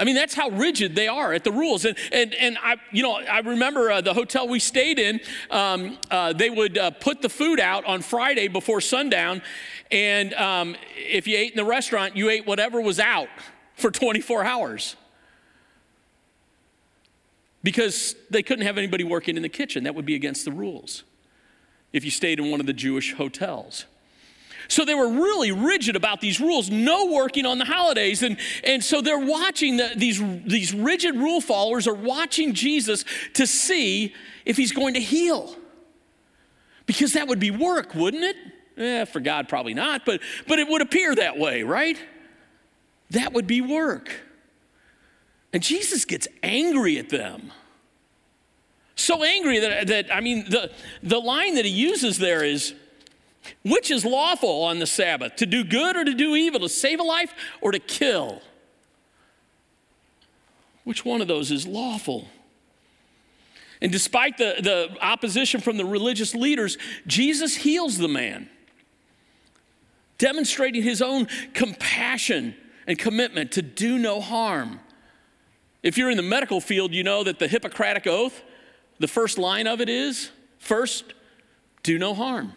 I 0.00 0.04
mean, 0.04 0.14
that's 0.14 0.32
how 0.34 0.48
rigid 0.48 0.94
they 0.94 1.08
are 1.08 1.34
at 1.34 1.44
the 1.44 1.52
rules. 1.52 1.84
And, 1.84 1.96
and, 2.10 2.34
and 2.34 2.56
I, 2.62 2.76
you 2.90 3.02
know, 3.02 3.16
I 3.16 3.40
remember 3.40 3.90
uh, 3.90 4.00
the 4.00 4.14
hotel 4.14 4.48
we 4.48 4.58
stayed 4.58 4.98
in, 4.98 5.20
um, 5.50 5.98
uh, 6.10 6.32
they 6.32 6.48
would 6.48 6.78
uh, 6.78 6.90
put 6.92 7.20
the 7.20 7.28
food 7.28 7.60
out 7.60 7.84
on 7.84 8.00
Friday 8.00 8.48
before 8.48 8.80
sundown. 8.80 9.42
And 9.90 10.32
um, 10.34 10.74
if 10.96 11.26
you 11.26 11.36
ate 11.36 11.50
in 11.50 11.58
the 11.58 11.66
restaurant, 11.66 12.16
you 12.16 12.30
ate 12.30 12.46
whatever 12.46 12.80
was 12.80 12.98
out 12.98 13.28
for 13.74 13.90
24 13.90 14.42
hours. 14.42 14.96
Because 17.62 18.16
they 18.30 18.42
couldn't 18.42 18.64
have 18.64 18.78
anybody 18.78 19.04
working 19.04 19.36
in 19.36 19.42
the 19.42 19.50
kitchen. 19.50 19.84
That 19.84 19.94
would 19.94 20.06
be 20.06 20.14
against 20.14 20.46
the 20.46 20.52
rules 20.52 21.04
if 21.92 22.06
you 22.06 22.10
stayed 22.10 22.40
in 22.40 22.50
one 22.50 22.60
of 22.60 22.66
the 22.66 22.72
Jewish 22.72 23.12
hotels. 23.12 23.84
So 24.70 24.84
they 24.84 24.94
were 24.94 25.08
really 25.08 25.50
rigid 25.50 25.96
about 25.96 26.20
these 26.20 26.40
rules, 26.40 26.70
no 26.70 27.06
working 27.06 27.44
on 27.44 27.58
the 27.58 27.64
holidays. 27.64 28.22
And, 28.22 28.38
and 28.62 28.84
so 28.84 29.00
they're 29.00 29.18
watching 29.18 29.78
the, 29.78 29.90
these, 29.96 30.22
these 30.44 30.72
rigid 30.72 31.16
rule 31.16 31.40
followers 31.40 31.88
are 31.88 31.94
watching 31.94 32.54
Jesus 32.54 33.04
to 33.34 33.48
see 33.48 34.14
if 34.44 34.56
he's 34.56 34.70
going 34.70 34.94
to 34.94 35.00
heal. 35.00 35.56
Because 36.86 37.14
that 37.14 37.26
would 37.26 37.40
be 37.40 37.50
work, 37.50 37.96
wouldn't 37.96 38.22
it? 38.22 38.36
Eh, 38.76 39.04
for 39.06 39.18
God, 39.18 39.48
probably 39.48 39.74
not, 39.74 40.06
but, 40.06 40.20
but 40.46 40.60
it 40.60 40.68
would 40.68 40.82
appear 40.82 41.16
that 41.16 41.36
way, 41.36 41.64
right? 41.64 41.98
That 43.10 43.32
would 43.32 43.48
be 43.48 43.60
work. 43.60 44.12
And 45.52 45.64
Jesus 45.64 46.04
gets 46.04 46.28
angry 46.44 46.96
at 46.96 47.08
them. 47.08 47.50
So 48.94 49.24
angry 49.24 49.58
that, 49.58 49.88
that 49.88 50.14
I 50.14 50.20
mean, 50.20 50.48
the, 50.48 50.70
the 51.02 51.18
line 51.18 51.56
that 51.56 51.64
he 51.64 51.72
uses 51.72 52.18
there 52.18 52.44
is, 52.44 52.72
which 53.64 53.90
is 53.90 54.04
lawful 54.04 54.64
on 54.64 54.78
the 54.78 54.86
Sabbath, 54.86 55.36
to 55.36 55.46
do 55.46 55.64
good 55.64 55.96
or 55.96 56.04
to 56.04 56.14
do 56.14 56.34
evil, 56.36 56.60
to 56.60 56.68
save 56.68 57.00
a 57.00 57.02
life 57.02 57.32
or 57.60 57.72
to 57.72 57.78
kill? 57.78 58.42
Which 60.84 61.04
one 61.04 61.20
of 61.20 61.28
those 61.28 61.50
is 61.50 61.66
lawful? 61.66 62.28
And 63.82 63.90
despite 63.90 64.36
the, 64.38 64.56
the 64.60 64.96
opposition 65.00 65.60
from 65.60 65.76
the 65.76 65.84
religious 65.84 66.34
leaders, 66.34 66.76
Jesus 67.06 67.56
heals 67.56 67.96
the 67.96 68.08
man, 68.08 68.48
demonstrating 70.18 70.82
his 70.82 71.00
own 71.00 71.28
compassion 71.54 72.54
and 72.86 72.98
commitment 72.98 73.52
to 73.52 73.62
do 73.62 73.98
no 73.98 74.20
harm. 74.20 74.80
If 75.82 75.96
you're 75.96 76.10
in 76.10 76.16
the 76.16 76.22
medical 76.22 76.60
field, 76.60 76.92
you 76.92 77.02
know 77.02 77.24
that 77.24 77.38
the 77.38 77.48
Hippocratic 77.48 78.06
Oath, 78.06 78.42
the 78.98 79.08
first 79.08 79.38
line 79.38 79.66
of 79.66 79.80
it 79.80 79.88
is 79.88 80.30
first, 80.58 81.14
do 81.82 81.98
no 81.98 82.12
harm. 82.12 82.52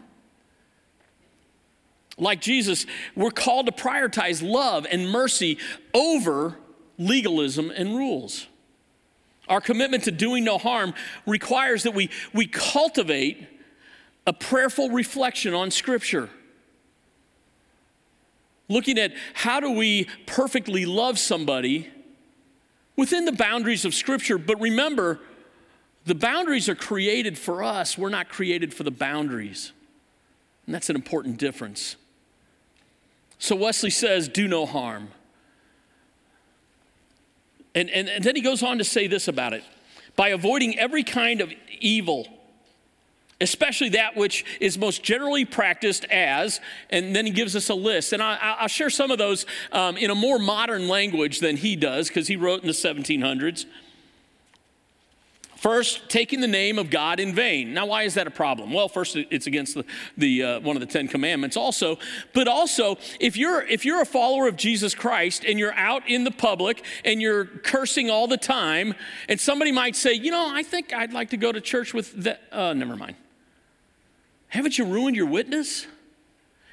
Like 2.17 2.41
Jesus, 2.41 2.85
we're 3.15 3.31
called 3.31 3.65
to 3.65 3.71
prioritize 3.71 4.47
love 4.47 4.85
and 4.89 5.09
mercy 5.09 5.57
over 5.93 6.57
legalism 6.97 7.71
and 7.71 7.95
rules. 7.95 8.47
Our 9.47 9.61
commitment 9.61 10.03
to 10.05 10.11
doing 10.11 10.43
no 10.43 10.57
harm 10.57 10.93
requires 11.25 11.83
that 11.83 11.93
we, 11.93 12.09
we 12.33 12.47
cultivate 12.47 13.47
a 14.25 14.33
prayerful 14.33 14.89
reflection 14.89 15.53
on 15.53 15.69
Scripture. 15.71 16.29
Looking 18.69 18.97
at 18.97 19.13
how 19.33 19.59
do 19.59 19.71
we 19.71 20.07
perfectly 20.25 20.85
love 20.85 21.19
somebody 21.19 21.89
within 22.95 23.25
the 23.25 23.31
boundaries 23.31 23.85
of 23.85 23.93
Scripture. 23.93 24.37
But 24.37 24.61
remember, 24.61 25.19
the 26.05 26.15
boundaries 26.15 26.69
are 26.69 26.75
created 26.75 27.37
for 27.37 27.63
us, 27.63 27.97
we're 27.97 28.09
not 28.09 28.29
created 28.29 28.73
for 28.73 28.83
the 28.83 28.91
boundaries. 28.91 29.73
And 30.65 30.73
that's 30.73 30.89
an 30.89 30.95
important 30.95 31.37
difference. 31.37 31.97
So 33.43 33.57
Wesley 33.57 33.89
says, 33.89 34.29
Do 34.29 34.47
no 34.47 34.65
harm. 34.65 35.09
And, 37.75 37.89
and, 37.89 38.07
and 38.07 38.23
then 38.23 38.37
he 38.37 38.41
goes 38.41 38.63
on 38.63 38.77
to 38.77 38.85
say 38.85 39.07
this 39.07 39.27
about 39.27 39.51
it 39.51 39.65
by 40.15 40.29
avoiding 40.29 40.79
every 40.79 41.03
kind 41.03 41.41
of 41.41 41.51
evil, 41.81 42.25
especially 43.41 43.89
that 43.89 44.15
which 44.15 44.45
is 44.61 44.77
most 44.77 45.03
generally 45.03 45.43
practiced 45.43 46.05
as, 46.05 46.61
and 46.89 47.13
then 47.13 47.25
he 47.25 47.33
gives 47.33 47.53
us 47.53 47.67
a 47.67 47.75
list. 47.75 48.13
And 48.13 48.23
I, 48.23 48.59
will 48.61 48.69
share 48.69 48.89
some 48.89 49.11
of 49.11 49.17
those 49.17 49.45
um, 49.73 49.97
in 49.97 50.09
a 50.09 50.15
more 50.15 50.39
modern 50.39 50.87
language 50.87 51.41
than 51.41 51.57
he 51.57 51.75
does, 51.75 52.07
because 52.07 52.29
he 52.29 52.37
wrote 52.37 52.61
in 52.61 52.67
the 52.67 52.73
1700s. 52.73 53.65
First, 55.63 56.09
taking 56.09 56.41
the 56.41 56.47
name 56.47 56.77
of 56.77 56.89
God 56.89 57.21
in 57.21 57.33
vain. 57.33 57.73
Now, 57.73 57.85
why 57.85 58.03
is 58.03 58.15
that 58.15 58.27
a 58.27 58.31
problem? 58.31 58.73
Well, 58.73 58.89
first, 58.89 59.15
it's 59.15 59.47
against 59.47 59.75
the, 59.75 59.85
the 60.17 60.43
uh, 60.43 60.59
one 60.59 60.75
of 60.75 60.81
the 60.81 60.85
Ten 60.85 61.07
Commandments, 61.07 61.55
also. 61.55 61.99
But 62.33 62.49
also, 62.49 62.97
if 63.21 63.37
you're 63.37 63.61
if 63.61 63.85
you're 63.85 64.01
a 64.01 64.05
follower 64.05 64.49
of 64.49 64.57
Jesus 64.57 64.93
Christ 64.93 65.45
and 65.45 65.57
you're 65.57 65.73
out 65.75 66.05
in 66.05 66.25
the 66.25 66.31
public 66.31 66.83
and 67.05 67.21
you're 67.21 67.45
cursing 67.45 68.09
all 68.09 68.27
the 68.27 68.35
time, 68.35 68.93
and 69.29 69.39
somebody 69.39 69.71
might 69.71 69.95
say, 69.95 70.11
you 70.11 70.31
know, 70.31 70.53
I 70.53 70.63
think 70.63 70.91
I'd 70.91 71.13
like 71.13 71.29
to 71.29 71.37
go 71.37 71.53
to 71.53 71.61
church 71.61 71.93
with 71.93 72.11
that. 72.23 72.41
Uh, 72.51 72.73
never 72.73 72.97
mind. 72.97 73.15
Haven't 74.49 74.77
you 74.77 74.83
ruined 74.83 75.15
your 75.15 75.27
witness? 75.27 75.87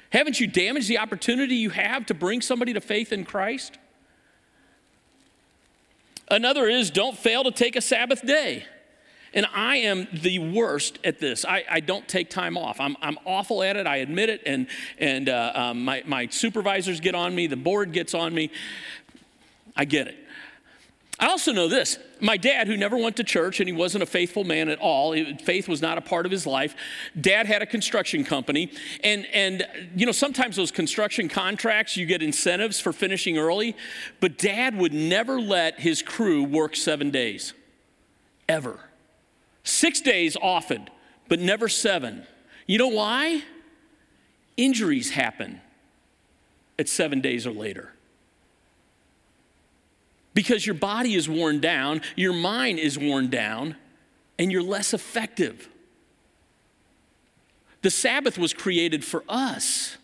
Haven't 0.09 0.37
you 0.41 0.47
damaged 0.47 0.89
the 0.89 0.97
opportunity 0.97 1.55
you 1.55 1.69
have 1.69 2.07
to 2.07 2.13
bring 2.13 2.41
somebody 2.41 2.73
to 2.73 2.81
faith 2.81 3.13
in 3.13 3.23
Christ? 3.23 3.77
Another 6.29 6.67
is 6.67 6.91
don't 6.91 7.17
fail 7.17 7.45
to 7.45 7.51
take 7.51 7.77
a 7.77 7.81
Sabbath 7.81 8.27
day. 8.27 8.65
And 9.33 9.45
I 9.53 9.77
am 9.77 10.07
the 10.11 10.39
worst 10.39 10.99
at 11.03 11.19
this. 11.19 11.45
I, 11.45 11.63
I 11.69 11.79
don't 11.79 12.07
take 12.07 12.29
time 12.29 12.57
off. 12.57 12.79
I'm, 12.79 12.97
I'm 13.01 13.17
awful 13.25 13.63
at 13.63 13.77
it. 13.77 13.87
I 13.87 13.97
admit 13.97 14.29
it. 14.29 14.41
And, 14.45 14.67
and 14.97 15.29
uh, 15.29 15.51
um, 15.55 15.85
my, 15.85 16.03
my 16.05 16.27
supervisors 16.27 16.99
get 16.99 17.15
on 17.15 17.33
me, 17.33 17.47
the 17.47 17.55
board 17.55 17.93
gets 17.93 18.13
on 18.13 18.33
me. 18.33 18.51
I 19.75 19.85
get 19.85 20.07
it. 20.07 20.17
I 21.21 21.27
also 21.27 21.53
know 21.53 21.67
this 21.67 21.99
my 22.19 22.35
dad, 22.35 22.67
who 22.67 22.77
never 22.77 22.97
went 22.97 23.15
to 23.17 23.23
church 23.23 23.59
and 23.59 23.69
he 23.69 23.73
wasn't 23.73 24.03
a 24.03 24.07
faithful 24.07 24.43
man 24.43 24.69
at 24.69 24.79
all, 24.79 25.15
faith 25.43 25.67
was 25.67 25.81
not 25.81 25.97
a 25.97 26.01
part 26.01 26.25
of 26.25 26.31
his 26.31 26.45
life. 26.45 26.75
Dad 27.19 27.45
had 27.47 27.61
a 27.61 27.65
construction 27.65 28.23
company. 28.23 28.71
And, 29.03 29.25
and, 29.33 29.67
you 29.95 30.05
know, 30.05 30.11
sometimes 30.11 30.55
those 30.55 30.71
construction 30.71 31.29
contracts, 31.29 31.97
you 31.97 32.05
get 32.05 32.21
incentives 32.21 32.79
for 32.79 32.93
finishing 32.93 33.37
early. 33.37 33.75
But 34.19 34.37
dad 34.37 34.75
would 34.77 34.93
never 34.93 35.39
let 35.39 35.79
his 35.79 36.01
crew 36.01 36.43
work 36.43 36.75
seven 36.75 37.09
days, 37.09 37.53
ever. 38.47 38.79
Six 39.63 40.01
days 40.01 40.35
often, 40.41 40.89
but 41.27 41.39
never 41.39 41.69
seven. 41.69 42.25
You 42.67 42.77
know 42.77 42.87
why? 42.87 43.43
Injuries 44.57 45.11
happen 45.11 45.61
at 46.77 46.89
seven 46.89 47.21
days 47.21 47.45
or 47.45 47.51
later. 47.51 47.93
Because 50.33 50.65
your 50.65 50.75
body 50.75 51.15
is 51.15 51.27
worn 51.27 51.59
down, 51.59 52.01
your 52.15 52.33
mind 52.33 52.79
is 52.79 52.97
worn 52.97 53.29
down, 53.29 53.75
and 54.39 54.51
you're 54.51 54.63
less 54.63 54.93
effective. 54.93 55.67
The 57.81 57.91
Sabbath 57.91 58.37
was 58.37 58.53
created 58.53 59.03
for 59.03 59.23
us, 59.27 59.97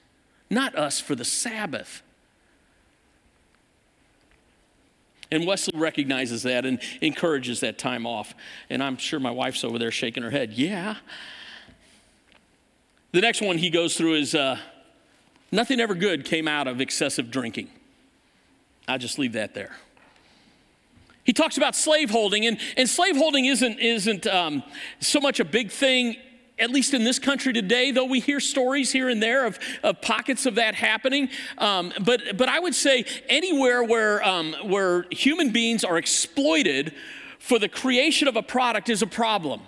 not 0.49 0.75
us 0.75 0.99
for 0.99 1.15
the 1.15 1.25
Sabbath. 1.25 2.01
And 5.31 5.45
Wesley 5.45 5.77
recognizes 5.77 6.43
that 6.43 6.65
and 6.65 6.79
encourages 7.01 7.59
that 7.59 7.77
time 7.77 8.05
off. 8.05 8.33
And 8.69 8.81
I'm 8.81 8.97
sure 8.97 9.19
my 9.19 9.31
wife's 9.31 9.63
over 9.63 9.77
there 9.77 9.91
shaking 9.91 10.23
her 10.23 10.29
head. 10.29 10.53
Yeah. 10.53 10.95
The 13.11 13.21
next 13.21 13.41
one 13.41 13.57
he 13.57 13.69
goes 13.69 13.97
through 13.97 14.15
is 14.15 14.35
uh, 14.35 14.57
nothing 15.51 15.79
ever 15.79 15.95
good 15.95 16.23
came 16.23 16.47
out 16.47 16.67
of 16.67 16.79
excessive 16.79 17.29
drinking. 17.31 17.69
I'll 18.87 18.97
just 18.97 19.19
leave 19.19 19.33
that 19.33 19.53
there. 19.53 19.75
He 21.23 21.33
talks 21.33 21.57
about 21.57 21.75
slaveholding, 21.75 22.45
and, 22.45 22.57
and 22.77 22.87
slaveholding 22.87 23.45
isn't, 23.45 23.79
isn't 23.79 24.25
um, 24.27 24.63
so 25.01 25.19
much 25.19 25.41
a 25.41 25.45
big 25.45 25.71
thing 25.71 26.15
at 26.59 26.71
least 26.71 26.93
in 26.93 27.03
this 27.03 27.19
country 27.19 27.53
today, 27.53 27.91
though 27.91 28.05
we 28.05 28.19
hear 28.19 28.39
stories 28.39 28.91
here 28.91 29.09
and 29.09 29.21
there 29.21 29.45
of, 29.45 29.59
of 29.83 30.01
pockets 30.01 30.45
of 30.45 30.55
that 30.55 30.75
happening. 30.75 31.29
Um, 31.57 31.93
but, 32.03 32.37
but 32.37 32.49
I 32.49 32.59
would 32.59 32.75
say 32.75 33.05
anywhere 33.29 33.83
where, 33.83 34.23
um, 34.27 34.55
where 34.63 35.05
human 35.11 35.51
beings 35.51 35.83
are 35.83 35.97
exploited 35.97 36.93
for 37.39 37.59
the 37.59 37.69
creation 37.69 38.27
of 38.27 38.35
a 38.35 38.43
product 38.43 38.89
is 38.89 39.01
a 39.01 39.07
problem. 39.07 39.61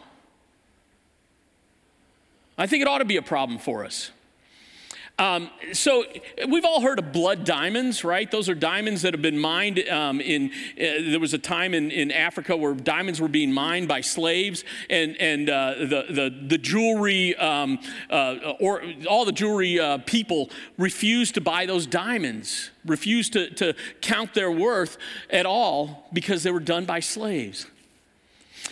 I 2.58 2.67
think 2.67 2.81
it 2.81 2.88
ought 2.88 2.98
to 2.98 3.05
be 3.05 3.17
a 3.17 3.22
problem 3.22 3.60
for 3.60 3.86
us. 3.86 4.12
Um, 5.20 5.50
so 5.74 6.06
we've 6.48 6.64
all 6.64 6.80
heard 6.80 6.98
of 6.98 7.12
blood 7.12 7.44
diamonds, 7.44 8.06
right? 8.06 8.32
Those 8.32 8.48
are 8.48 8.56
diamonds 8.56 9.02
that 9.02 9.14
have 9.14 9.22
been 9.22 9.38
mined. 9.38 9.80
Um, 9.90 10.22
in 10.22 10.50
uh, 10.80 11.12
there 11.12 11.20
was 11.20 11.34
a 11.34 11.38
time 11.38 11.74
in, 11.74 11.92
in 11.92 12.10
Africa 12.10 12.56
where 12.56 12.74
diamonds 12.74 13.20
were 13.20 13.28
being 13.28 13.52
mined 13.52 13.90
by 13.90 14.00
slaves, 14.00 14.64
and 14.90 15.18
and 15.20 15.50
uh, 15.50 15.74
the 15.78 16.06
the 16.10 16.46
the 16.48 16.58
jewelry 16.58 17.36
um, 17.36 17.80
uh, 18.10 18.54
or 18.62 18.82
all 19.10 19.26
the 19.26 19.34
jewelry 19.34 19.78
uh, 19.78 19.98
people 20.06 20.50
refused 20.78 21.34
to 21.36 21.42
buy 21.42 21.66
those 21.66 21.86
diamonds, 21.86 22.72
refused 22.86 23.34
to 23.34 23.50
to 23.56 23.76
count 24.00 24.34
their 24.34 24.52
worth 24.52 24.98
at 25.30 25.46
all 25.46 26.08
because 26.14 26.44
they 26.44 26.52
were 26.52 26.62
done 26.62 26.86
by 26.86 27.02
slaves. 27.02 27.66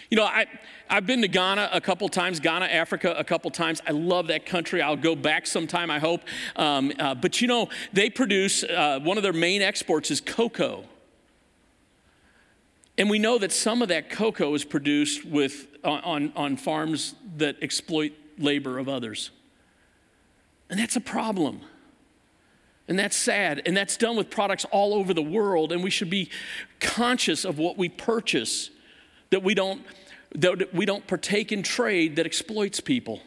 You 0.10 0.16
know, 0.16 0.24
I 0.24 0.48
I've 0.90 1.06
been 1.06 1.22
to 1.22 1.28
Ghana 1.28 1.70
a 1.74 1.82
couple 1.82 2.08
times, 2.10 2.40
Ghana, 2.40 2.66
Africa 2.66 3.14
a 3.18 3.24
couple 3.24 3.52
times. 3.52 3.82
I 3.88 3.92
love 3.92 4.28
that 4.28 4.46
country. 4.46 4.82
I'll 4.82 4.96
go 4.96 5.16
back 5.16 5.48
sometime, 5.48 5.92
I 5.92 6.00
hope. 6.00 6.22
Um, 6.56 6.92
uh, 7.00 7.16
but 7.16 7.42
you 7.42 7.48
know, 7.48 7.70
they 7.94 8.10
produce, 8.10 8.64
uh, 8.64 9.00
one 9.02 9.18
of 9.18 9.24
their 9.24 9.34
main 9.34 9.62
exports 9.62 10.12
is 10.12 10.22
cocoa. 10.22 10.86
And 12.98 13.10
we 13.10 13.20
know 13.20 13.38
that 13.38 13.52
some 13.52 13.82
of 13.82 13.90
that 13.90 14.10
cocoa 14.10 14.54
is 14.56 14.64
produced 14.64 15.24
with, 15.26 15.68
on, 15.84 16.32
on 16.36 16.58
farms 16.58 17.16
that 17.38 17.58
exploit 17.62 18.14
labor 18.40 18.80
of 18.80 18.90
others. 18.90 19.30
And 20.70 20.80
that's 20.80 20.96
a 20.96 21.02
problem. 21.02 21.62
And 22.88 22.98
that's 22.98 23.16
sad. 23.16 23.62
And 23.66 23.76
that's 23.76 23.98
done 23.98 24.16
with 24.16 24.30
products 24.30 24.66
all 24.72 24.94
over 24.94 25.14
the 25.14 25.22
world. 25.22 25.72
And 25.72 25.84
we 25.84 25.90
should 25.90 26.10
be 26.10 26.30
conscious 26.80 27.46
of 27.46 27.60
what 27.60 27.78
we 27.78 27.90
purchase, 27.90 28.70
that 29.30 29.44
we 29.44 29.54
don't 29.54 29.82
that 30.36 30.74
we 30.74 30.86
don't 30.86 31.06
partake 31.08 31.52
in 31.52 31.64
trade 31.64 32.16
that 32.18 32.26
exploits 32.26 32.80
people. 32.80 33.22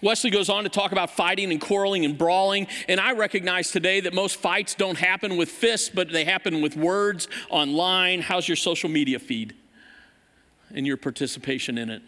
Wesley 0.00 0.30
goes 0.30 0.48
on 0.48 0.62
to 0.62 0.68
talk 0.68 0.92
about 0.92 1.10
fighting 1.10 1.50
and 1.50 1.60
quarreling 1.60 2.04
and 2.04 2.16
brawling. 2.16 2.68
And 2.86 3.00
I 3.00 3.12
recognize 3.12 3.70
today 3.70 4.00
that 4.00 4.14
most 4.14 4.36
fights 4.36 4.74
don't 4.74 4.98
happen 4.98 5.36
with 5.36 5.48
fists, 5.48 5.88
but 5.88 6.12
they 6.12 6.24
happen 6.24 6.60
with 6.60 6.76
words 6.76 7.26
online. 7.50 8.20
How's 8.20 8.46
your 8.46 8.56
social 8.56 8.88
media 8.88 9.18
feed 9.18 9.54
and 10.72 10.86
your 10.86 10.96
participation 10.96 11.78
in 11.78 11.90
it? 11.90 12.02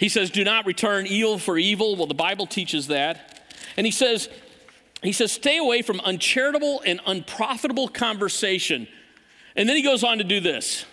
He 0.00 0.08
says, 0.08 0.30
Do 0.30 0.42
not 0.42 0.66
return 0.66 1.06
evil 1.06 1.38
for 1.38 1.56
evil. 1.56 1.94
Well, 1.94 2.06
the 2.06 2.14
Bible 2.14 2.46
teaches 2.46 2.88
that. 2.88 3.44
And 3.76 3.86
he 3.86 3.92
says, 3.92 4.28
he 5.02 5.12
says, 5.12 5.32
stay 5.32 5.58
away 5.58 5.82
from 5.82 6.00
uncharitable 6.00 6.82
and 6.86 7.00
unprofitable 7.06 7.88
conversation 7.88 8.86
and 9.56 9.68
then 9.68 9.76
he 9.76 9.82
goes 9.82 10.02
on 10.04 10.18
to 10.18 10.24
do 10.24 10.40
this. 10.40 10.84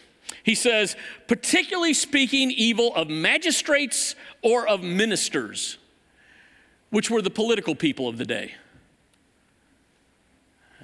He 0.43 0.55
says, 0.55 0.95
particularly 1.27 1.93
speaking 1.93 2.51
evil 2.51 2.93
of 2.95 3.09
magistrates 3.09 4.15
or 4.41 4.67
of 4.67 4.81
ministers, 4.81 5.77
which 6.89 7.09
were 7.09 7.21
the 7.21 7.29
political 7.29 7.75
people 7.75 8.07
of 8.07 8.17
the 8.17 8.25
day. 8.25 8.53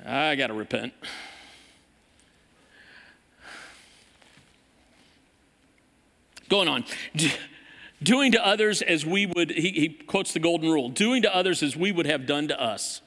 I 0.06 0.36
got 0.36 0.48
to 0.48 0.54
repent. 0.54 0.94
Going 6.48 6.68
on. 6.68 6.86
Doing 8.04 8.34
to 8.34 8.46
others 8.46 8.82
as 8.84 9.04
we 9.06 9.26
would, 9.26 9.50
he, 9.50 9.72
he 9.72 9.90
quotes 9.90 10.34
the 10.34 10.40
golden 10.40 10.70
rule 10.70 10.90
doing 10.90 11.24
to 11.24 11.36
others 11.36 11.64
as 11.64 11.76
we 11.76 11.92
would 11.92 12.06
have 12.06 12.28
done 12.28 12.50
to 12.50 12.62
us. 12.62 13.02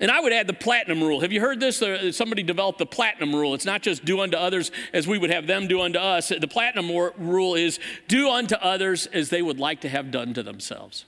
And 0.00 0.10
I 0.10 0.18
would 0.18 0.32
add 0.32 0.46
the 0.46 0.54
platinum 0.54 1.02
rule. 1.02 1.20
Have 1.20 1.30
you 1.30 1.42
heard 1.42 1.60
this? 1.60 1.82
Somebody 2.16 2.42
developed 2.42 2.78
the 2.78 2.86
platinum 2.86 3.36
rule. 3.36 3.52
It's 3.52 3.66
not 3.66 3.82
just 3.82 4.02
do 4.02 4.20
unto 4.20 4.36
others 4.36 4.72
as 4.94 5.06
we 5.06 5.18
would 5.18 5.30
have 5.30 5.46
them 5.46 5.68
do 5.68 5.82
unto 5.82 5.98
us. 5.98 6.30
The 6.30 6.48
platinum 6.48 6.90
rule 7.18 7.54
is 7.54 7.78
do 8.08 8.30
unto 8.30 8.54
others 8.56 9.06
as 9.06 9.28
they 9.28 9.42
would 9.42 9.60
like 9.60 9.82
to 9.82 9.90
have 9.90 10.10
done 10.10 10.32
to 10.34 10.42
themselves. 10.42 11.04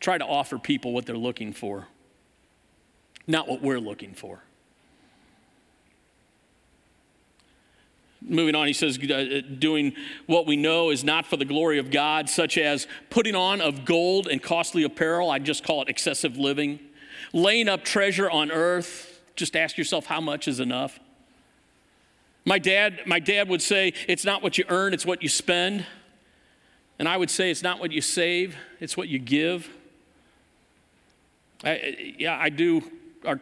Try 0.00 0.16
to 0.16 0.24
offer 0.24 0.58
people 0.58 0.92
what 0.92 1.04
they're 1.04 1.16
looking 1.18 1.52
for, 1.52 1.88
not 3.26 3.46
what 3.46 3.60
we're 3.60 3.80
looking 3.80 4.14
for. 4.14 4.42
Moving 8.20 8.54
on, 8.54 8.66
he 8.66 8.72
says, 8.72 8.98
uh, 8.98 9.42
doing 9.58 9.94
what 10.26 10.46
we 10.46 10.56
know 10.56 10.90
is 10.90 11.04
not 11.04 11.24
for 11.24 11.36
the 11.36 11.44
glory 11.44 11.78
of 11.78 11.90
God, 11.90 12.28
such 12.28 12.58
as 12.58 12.86
putting 13.10 13.36
on 13.36 13.60
of 13.60 13.84
gold 13.84 14.26
and 14.26 14.42
costly 14.42 14.82
apparel. 14.82 15.30
I 15.30 15.38
just 15.38 15.62
call 15.62 15.82
it 15.82 15.88
excessive 15.88 16.36
living. 16.36 16.80
Laying 17.32 17.68
up 17.68 17.84
treasure 17.84 18.28
on 18.28 18.50
earth. 18.50 19.20
Just 19.36 19.54
ask 19.54 19.78
yourself 19.78 20.06
how 20.06 20.20
much 20.20 20.48
is 20.48 20.58
enough. 20.58 20.98
My 22.44 22.58
dad, 22.58 23.02
my 23.06 23.20
dad 23.20 23.48
would 23.48 23.62
say, 23.62 23.92
it's 24.08 24.24
not 24.24 24.42
what 24.42 24.58
you 24.58 24.64
earn, 24.68 24.94
it's 24.94 25.06
what 25.06 25.22
you 25.22 25.28
spend. 25.28 25.86
And 26.98 27.06
I 27.06 27.16
would 27.16 27.30
say, 27.30 27.50
it's 27.50 27.62
not 27.62 27.78
what 27.78 27.92
you 27.92 28.00
save, 28.00 28.56
it's 28.80 28.96
what 28.96 29.08
you 29.08 29.18
give. 29.18 29.68
I, 31.62 32.14
yeah, 32.18 32.36
I 32.36 32.48
do. 32.48 32.82
Our 33.24 33.40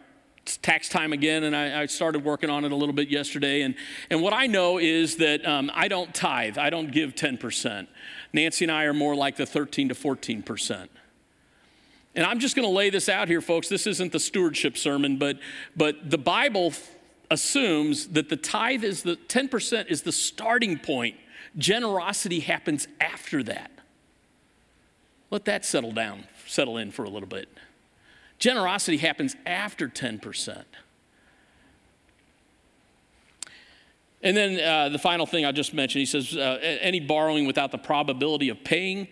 tax 0.63 0.89
time 0.89 1.13
again, 1.13 1.45
and 1.45 1.55
I, 1.55 1.83
I, 1.83 1.87
started 1.87 2.25
working 2.25 2.51
on 2.51 2.65
it 2.65 2.73
a 2.73 2.77
little 2.77 2.95
bit 2.95 3.09
yesterday. 3.09 3.63
And, 3.63 3.75
and 4.11 4.23
what 4.23 4.33
I 4.33 4.47
know 4.47 4.79
is 4.79 5.17
that 5.17 5.47
um, 5.47 5.71
I 5.75 5.89
don't 5.89 6.15
tithe, 6.15 6.57
I 6.59 6.71
don't 6.71 6.93
give 6.93 7.15
10%. 7.15 7.87
Nancy 8.33 8.65
and 8.65 8.73
I 8.73 8.85
are 8.85 8.95
more 8.95 9.15
like 9.15 9.37
the 9.37 9.47
13 9.47 9.89
to 9.89 9.95
14%. 9.95 10.89
And 12.15 12.25
I'm 12.25 12.39
just 12.39 12.57
going 12.57 12.67
to 12.67 12.73
lay 12.73 12.91
this 12.91 13.09
out 13.09 13.29
here, 13.29 13.41
folks. 13.41 13.69
This 13.69 13.87
isn't 13.87 14.13
the 14.13 14.21
stewardship 14.21 14.79
sermon, 14.79 15.19
but, 15.19 15.39
but 15.77 16.11
the 16.11 16.19
Bible 16.19 16.73
assumes 17.31 18.09
that 18.09 18.29
the 18.29 18.37
tithe 18.37 18.85
is 18.85 19.03
the 19.03 19.17
10% 19.17 19.87
is 19.89 20.03
the 20.03 20.13
starting 20.13 20.79
point. 20.79 21.17
Generosity 21.59 22.41
happens 22.41 22.89
after 23.01 23.43
that. 23.45 23.71
Let 25.31 25.45
that 25.47 25.65
settle 25.65 25.93
down, 25.93 26.25
settle 26.47 26.79
in 26.79 26.91
for 26.91 27.05
a 27.05 27.09
little 27.09 27.29
bit. 27.29 27.49
Generosity 28.39 28.99
happens 28.99 29.35
after 29.47 29.89
10%. 29.89 30.65
And 34.23 34.37
then 34.37 34.61
uh, 34.61 34.89
the 34.89 34.99
final 34.99 35.27
thing 35.27 35.45
I 35.45 35.53
just 35.53 35.73
mentioned, 35.73 36.01
he 36.01 36.07
says, 36.07 36.37
uh, 36.37 36.59
any 36.81 37.01
borrowing 37.01 37.47
without 37.47 37.71
the 37.71 37.79
probability 37.79 38.49
of 38.49 38.65
paying 38.65 39.09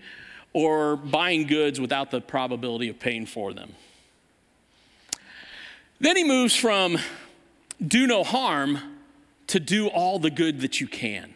or 0.53 0.97
buying 0.97 1.47
goods 1.47 1.81
without 1.81 2.11
the 2.11 2.21
probability 2.21 2.89
of 2.89 2.99
paying 2.99 3.27
for 3.27 3.53
them. 3.53 3.75
Then 6.01 6.17
he 6.17 6.25
moves 6.25 6.55
from 6.55 6.99
do 7.85 8.07
no 8.07 8.25
harm 8.25 8.79
to 9.49 9.61
do 9.61 9.89
all 9.89 10.19
the 10.19 10.31
good 10.31 10.61
that 10.61 10.81
you 10.81 10.87
can. 10.87 11.34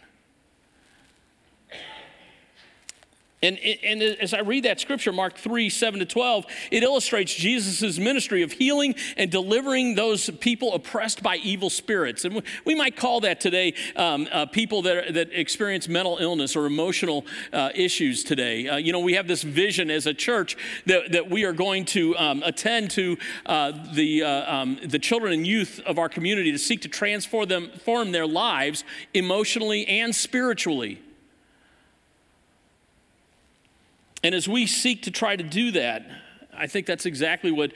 And, 3.41 3.57
and 3.59 4.03
as 4.03 4.35
I 4.35 4.41
read 4.41 4.65
that 4.65 4.81
scripture, 4.81 5.13
Mark 5.13 5.37
3 5.37 5.71
7 5.71 6.01
to 6.01 6.07
12, 6.07 6.47
it 6.73 6.83
illustrates 6.83 7.33
Jesus' 7.33 7.99
ministry 7.99 8.43
of 8.43 8.53
healing 8.53 8.97
and 9.17 9.31
delivering 9.31 9.95
those 9.95 10.29
people 10.41 10.75
oppressed 10.75 11.23
by 11.23 11.37
evil 11.37 11.71
spirits. 11.71 12.25
And 12.25 12.43
we 12.65 12.75
might 12.75 12.97
call 12.97 13.21
that 13.21 13.41
today 13.41 13.75
um, 13.95 14.27
uh, 14.33 14.47
people 14.47 14.83
that, 14.83 15.15
that 15.15 15.33
experience 15.33 15.89
mental 15.89 16.19
illness 16.19 16.57
or 16.57 16.67
emotional 16.67 17.25
uh, 17.53 17.71
issues 17.75 18.25
today. 18.25 18.69
Uh, 18.69 18.77
you 18.77 18.93
know, 18.93 19.01
we 19.01 19.15
have 19.15 19.29
this 19.29 19.43
vision 19.43 19.89
as 19.89 20.07
a 20.07 20.15
church 20.15 20.57
that, 20.87 21.13
that 21.13 21.31
we 21.31 21.45
are 21.45 21.53
going 21.53 21.85
to 21.85 22.17
um, 22.17 22.43
attend 22.45 22.91
to 22.93 23.17
uh, 23.47 23.73
the, 23.95 24.25
uh, 24.25 24.53
um, 24.53 24.81
the 24.85 24.99
children 24.99 25.33
and 25.33 25.47
youth 25.47 25.81
of 25.87 25.99
our 25.99 26.09
community 26.09 26.51
to 26.51 26.59
seek 26.59 26.83
to 26.83 26.89
transform, 26.89 27.49
them, 27.49 27.71
form 27.85 28.11
their 28.11 28.27
lives 28.27 28.83
emotionally 29.15 29.87
and 29.87 30.13
spiritually. 30.13 31.01
And 34.23 34.35
as 34.35 34.49
we 34.49 34.67
seek 34.67 35.03
to 35.03 35.11
try 35.11 35.37
to 35.37 35.45
do 35.45 35.71
that, 35.73 36.07
I 36.53 36.67
think 36.67 36.87
that's 36.87 37.07
exactly 37.07 37.53
what, 37.53 37.73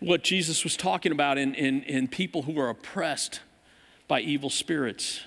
what 0.00 0.24
Jesus 0.24 0.64
was 0.64 0.76
talking 0.76 1.12
about 1.12 1.38
in, 1.38 1.54
in, 1.54 1.82
in 1.84 2.08
people 2.08 2.42
who 2.42 2.58
are 2.58 2.68
oppressed 2.68 3.40
by 4.08 4.20
evil 4.20 4.50
spirits. 4.50 5.20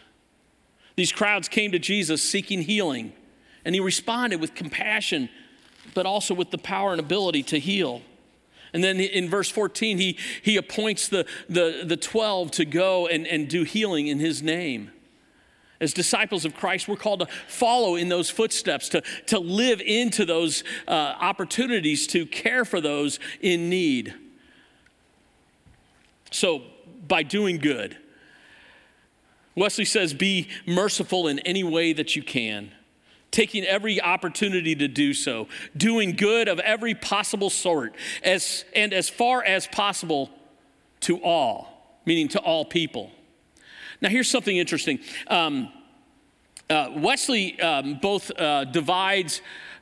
These 0.96 1.12
crowds 1.12 1.48
came 1.48 1.72
to 1.72 1.80
Jesus 1.80 2.22
seeking 2.22 2.62
healing, 2.62 3.14
and 3.64 3.74
he 3.74 3.80
responded 3.80 4.42
with 4.42 4.56
compassion, 4.56 5.30
but 5.94 6.06
also 6.06 6.34
with 6.34 6.52
the 6.52 6.58
power 6.58 6.92
and 6.92 7.00
ability 7.00 7.44
to 7.44 7.60
heal. 7.60 8.02
And 8.74 8.84
then 8.84 9.00
in 9.00 9.30
verse 9.30 9.50
14, 9.50 9.98
he, 9.98 10.18
he 10.42 10.58
appoints 10.58 11.08
the, 11.08 11.26
the, 11.48 11.84
the 11.86 11.98
12 11.98 12.52
to 12.52 12.66
go 12.66 13.08
and, 13.08 13.26
and 13.26 13.48
do 13.48 13.64
healing 13.64 14.08
in 14.08 14.20
his 14.20 14.44
name. 14.44 14.92
As 15.80 15.94
disciples 15.94 16.44
of 16.44 16.56
Christ, 16.56 16.88
we're 16.88 16.96
called 16.96 17.20
to 17.20 17.28
follow 17.48 17.96
in 17.96 18.10
those 18.10 18.30
footsteps, 18.30 18.90
to, 18.90 19.04
to 19.28 19.40
live 19.40 19.80
into 19.80 20.26
those 20.26 20.64
uh, 20.88 20.92
opportunities 20.92 22.08
to 22.08 22.26
care 22.26 22.66
for 22.66 22.82
those 22.82 23.20
in 23.42 23.70
need. 23.70 24.14
So, 26.32 26.64
by 27.08 27.24
doing 27.24 27.58
good, 27.58 27.98
Wesley 29.56 29.86
says, 29.86 30.14
be 30.14 30.50
merciful 30.66 31.28
in 31.28 31.40
any 31.40 31.64
way 31.64 31.94
that 31.94 32.16
you 32.16 32.22
can, 32.22 32.72
taking 33.32 33.64
every 33.64 34.02
opportunity 34.02 34.76
to 34.76 34.88
do 34.88 35.14
so, 35.14 35.48
doing 35.76 36.16
good 36.16 36.48
of 36.48 36.60
every 36.60 36.94
possible 36.94 37.50
sort, 37.50 37.96
as, 38.24 38.66
and 38.76 38.94
as 38.94 39.10
far 39.10 39.44
as 39.44 39.68
possible 39.68 40.30
to 41.02 41.18
all, 41.24 42.02
meaning 42.06 42.28
to 42.30 42.40
all 42.40 42.66
people. 42.66 43.12
Now, 44.02 44.10
here's 44.10 44.30
something 44.30 44.56
interesting. 44.56 45.00
Um, 45.28 45.72
uh, 46.70 46.92
Wesley 46.96 47.60
um, 47.62 48.00
both 48.02 48.32
uh, 48.38 48.66
divides 48.66 49.42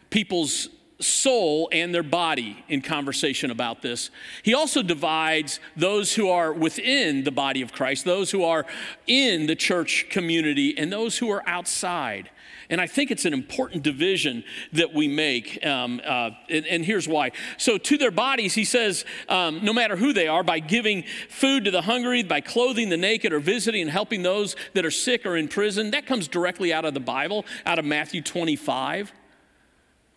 people's 0.10 0.70
soul 1.00 1.68
and 1.72 1.94
their 1.94 2.04
body 2.04 2.64
in 2.70 2.82
conversation 2.82 3.52
about 3.52 3.82
this. 3.82 4.12
He 4.44 4.54
also 4.54 4.82
divides 4.82 5.60
those 5.76 6.16
who 6.16 6.30
are 6.30 6.54
within 6.54 7.24
the 7.24 7.32
body 7.32 7.62
of 7.62 7.74
Christ, 7.74 8.06
those 8.06 8.32
who 8.32 8.44
are 8.44 8.66
in 9.08 9.48
the 9.48 9.56
church 9.56 10.08
community, 10.10 10.78
and 10.78 10.92
those 10.92 11.18
who 11.18 11.30
are 11.32 11.44
outside. 11.48 12.30
And 12.70 12.82
I 12.82 12.88
think 12.88 13.12
it's 13.12 13.26
an 13.26 13.34
important 13.34 13.84
division 13.84 14.44
that 14.74 14.94
we 14.94 15.08
make. 15.08 15.64
Um, 15.66 16.02
uh, 16.04 16.32
and, 16.50 16.66
and, 16.66 16.86
here's 16.86 17.08
why. 17.08 17.32
So, 17.58 17.78
to 17.78 17.98
their 17.98 18.12
bodies, 18.12 18.56
he 18.56 18.66
says, 18.66 19.06
um, 19.30 19.64
no 19.64 19.72
matter 19.72 19.96
who 19.96 20.14
they 20.14 20.28
are, 20.28 20.44
by 20.44 20.60
giving 20.60 21.04
food 21.30 21.66
to 21.66 21.72
the 21.72 21.84
hungry, 21.84 22.24
by 22.24 22.42
clothing 22.42 22.90
the 22.90 22.98
naked, 22.98 23.34
or 23.34 23.40
visiting 23.40 23.84
and 23.84 23.92
helping 23.92 24.24
those 24.24 24.56
that 24.74 24.86
are 24.86 24.92
sick 24.92 25.26
or 25.26 25.38
in 25.38 25.48
prison, 25.48 25.92
that 25.92 26.08
comes 26.08 26.28
directly 26.28 26.74
out 26.74 26.86
of 26.86 26.94
the 26.94 27.00
Bible, 27.00 27.46
out 27.66 27.78
of 27.78 27.86
Matthew 27.86 28.22
25. 28.22 29.12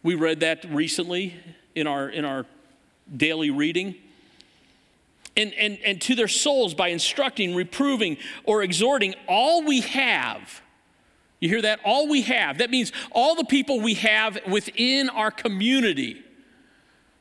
We 0.02 0.14
read 0.14 0.40
that 0.40 0.64
recently 0.70 1.34
in 1.74 1.86
our, 1.86 2.08
in 2.08 2.24
our 2.24 2.46
daily 3.14 3.50
reading. 3.50 3.94
And, 5.36 5.54
and, 5.54 5.78
and 5.84 6.00
to 6.02 6.16
their 6.16 6.28
souls 6.28 6.74
by 6.74 6.88
instructing, 6.88 7.54
reproving, 7.54 8.16
or 8.44 8.62
exhorting 8.62 9.14
all 9.28 9.64
we 9.64 9.82
have 9.82 10.62
you 11.40 11.48
hear 11.48 11.62
that? 11.62 11.80
All 11.84 12.08
we 12.08 12.22
have. 12.22 12.58
That 12.58 12.70
means 12.70 12.92
all 13.12 13.34
the 13.34 13.44
people 13.44 13.80
we 13.80 13.94
have 13.94 14.38
within 14.46 15.08
our 15.08 15.30
community. 15.30 16.22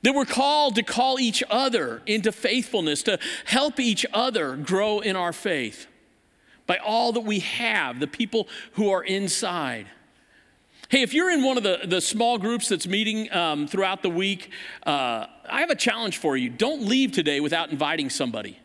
That 0.03 0.13
we're 0.15 0.25
called 0.25 0.75
to 0.75 0.83
call 0.83 1.19
each 1.19 1.43
other 1.49 2.01
into 2.05 2.31
faithfulness, 2.31 3.03
to 3.03 3.19
help 3.45 3.79
each 3.79 4.05
other 4.13 4.55
grow 4.55 4.99
in 4.99 5.15
our 5.15 5.33
faith 5.33 5.87
by 6.67 6.77
all 6.77 7.13
that 7.13 7.21
we 7.21 7.39
have, 7.39 7.99
the 7.99 8.07
people 8.07 8.47
who 8.73 8.89
are 8.89 9.03
inside. 9.03 9.87
Hey, 10.89 11.01
if 11.01 11.13
you're 11.13 11.31
in 11.31 11.43
one 11.43 11.57
of 11.57 11.63
the, 11.63 11.79
the 11.85 11.99
small 11.99 12.37
groups 12.37 12.69
that's 12.69 12.87
meeting 12.87 13.31
um, 13.33 13.67
throughout 13.67 14.03
the 14.03 14.09
week, 14.09 14.51
uh, 14.85 15.25
I 15.49 15.61
have 15.61 15.69
a 15.69 15.75
challenge 15.75 16.17
for 16.17 16.37
you. 16.37 16.49
Don't 16.49 16.83
leave 16.83 17.11
today 17.11 17.39
without 17.39 17.71
inviting 17.71 18.09
somebody. 18.09 18.59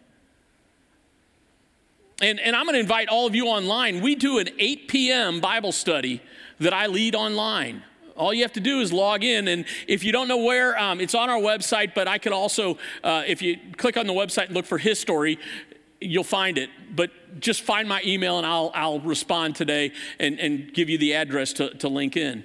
And, 2.23 2.39
and 2.39 2.55
I'm 2.55 2.67
going 2.67 2.75
to 2.75 2.81
invite 2.81 3.09
all 3.09 3.27
of 3.27 3.35
you 3.35 3.47
online. 3.47 4.01
We 4.01 4.15
do 4.15 4.39
an 4.39 4.49
8 4.57 4.87
p.m. 4.87 5.41
Bible 5.41 5.73
study 5.73 6.23
that 6.61 6.73
I 6.73 6.87
lead 6.87 7.17
online. 7.17 7.83
All 8.17 8.33
you 8.33 8.43
have 8.43 8.53
to 8.53 8.61
do 8.61 8.81
is 8.81 8.93
log 8.93 9.25
in. 9.25 9.49
And 9.49 9.65
if 9.89 10.05
you 10.05 10.13
don't 10.13 10.29
know 10.29 10.37
where, 10.37 10.79
um, 10.79 11.01
it's 11.01 11.17
on 11.17 11.29
our 11.29 11.41
website, 11.41 11.95
but 11.97 12.07
I 12.07 12.19
can 12.19 12.33
also, 12.33 12.79
uh, 13.03 13.25
if 13.27 13.43
you 13.43 13.59
click 13.77 13.97
on 13.97 14.07
the 14.07 14.13
website 14.13 14.47
and 14.47 14.55
look 14.55 14.67
for 14.67 14.79
history, 14.79 15.37
you'll 16.01 16.23
find 16.23 16.59
it. 16.59 16.71
But 16.95 17.41
just 17.41 17.63
find 17.63 17.89
my 17.89 18.01
email 18.05 18.39
and 18.39 18.47
I'll, 18.47 18.71
I'll 18.73 19.01
respond 19.01 19.57
today 19.57 19.91
and, 20.21 20.39
and 20.39 20.73
give 20.73 20.89
you 20.89 20.99
the 20.99 21.15
address 21.15 21.53
to, 21.55 21.71
to 21.79 21.89
link 21.89 22.17
in. 22.17 22.45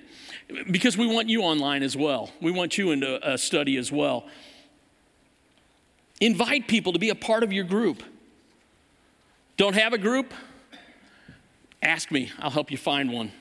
Because 0.71 0.97
we 0.97 1.05
want 1.05 1.29
you 1.29 1.41
online 1.43 1.83
as 1.83 1.95
well. 1.95 2.31
We 2.41 2.49
want 2.49 2.79
you 2.79 2.89
into 2.89 3.19
a 3.29 3.37
study 3.37 3.77
as 3.77 3.91
well. 3.91 4.25
Invite 6.19 6.67
people 6.67 6.93
to 6.93 6.99
be 6.99 7.09
a 7.09 7.15
part 7.15 7.43
of 7.43 7.53
your 7.53 7.65
group. 7.65 8.01
Don't 9.57 9.73
have 9.73 9.91
a 9.91 9.97
group? 9.97 10.33
Ask 11.81 12.11
me, 12.11 12.31
I'll 12.39 12.51
help 12.51 12.69
you 12.69 12.77
find 12.77 13.11
one. 13.11 13.31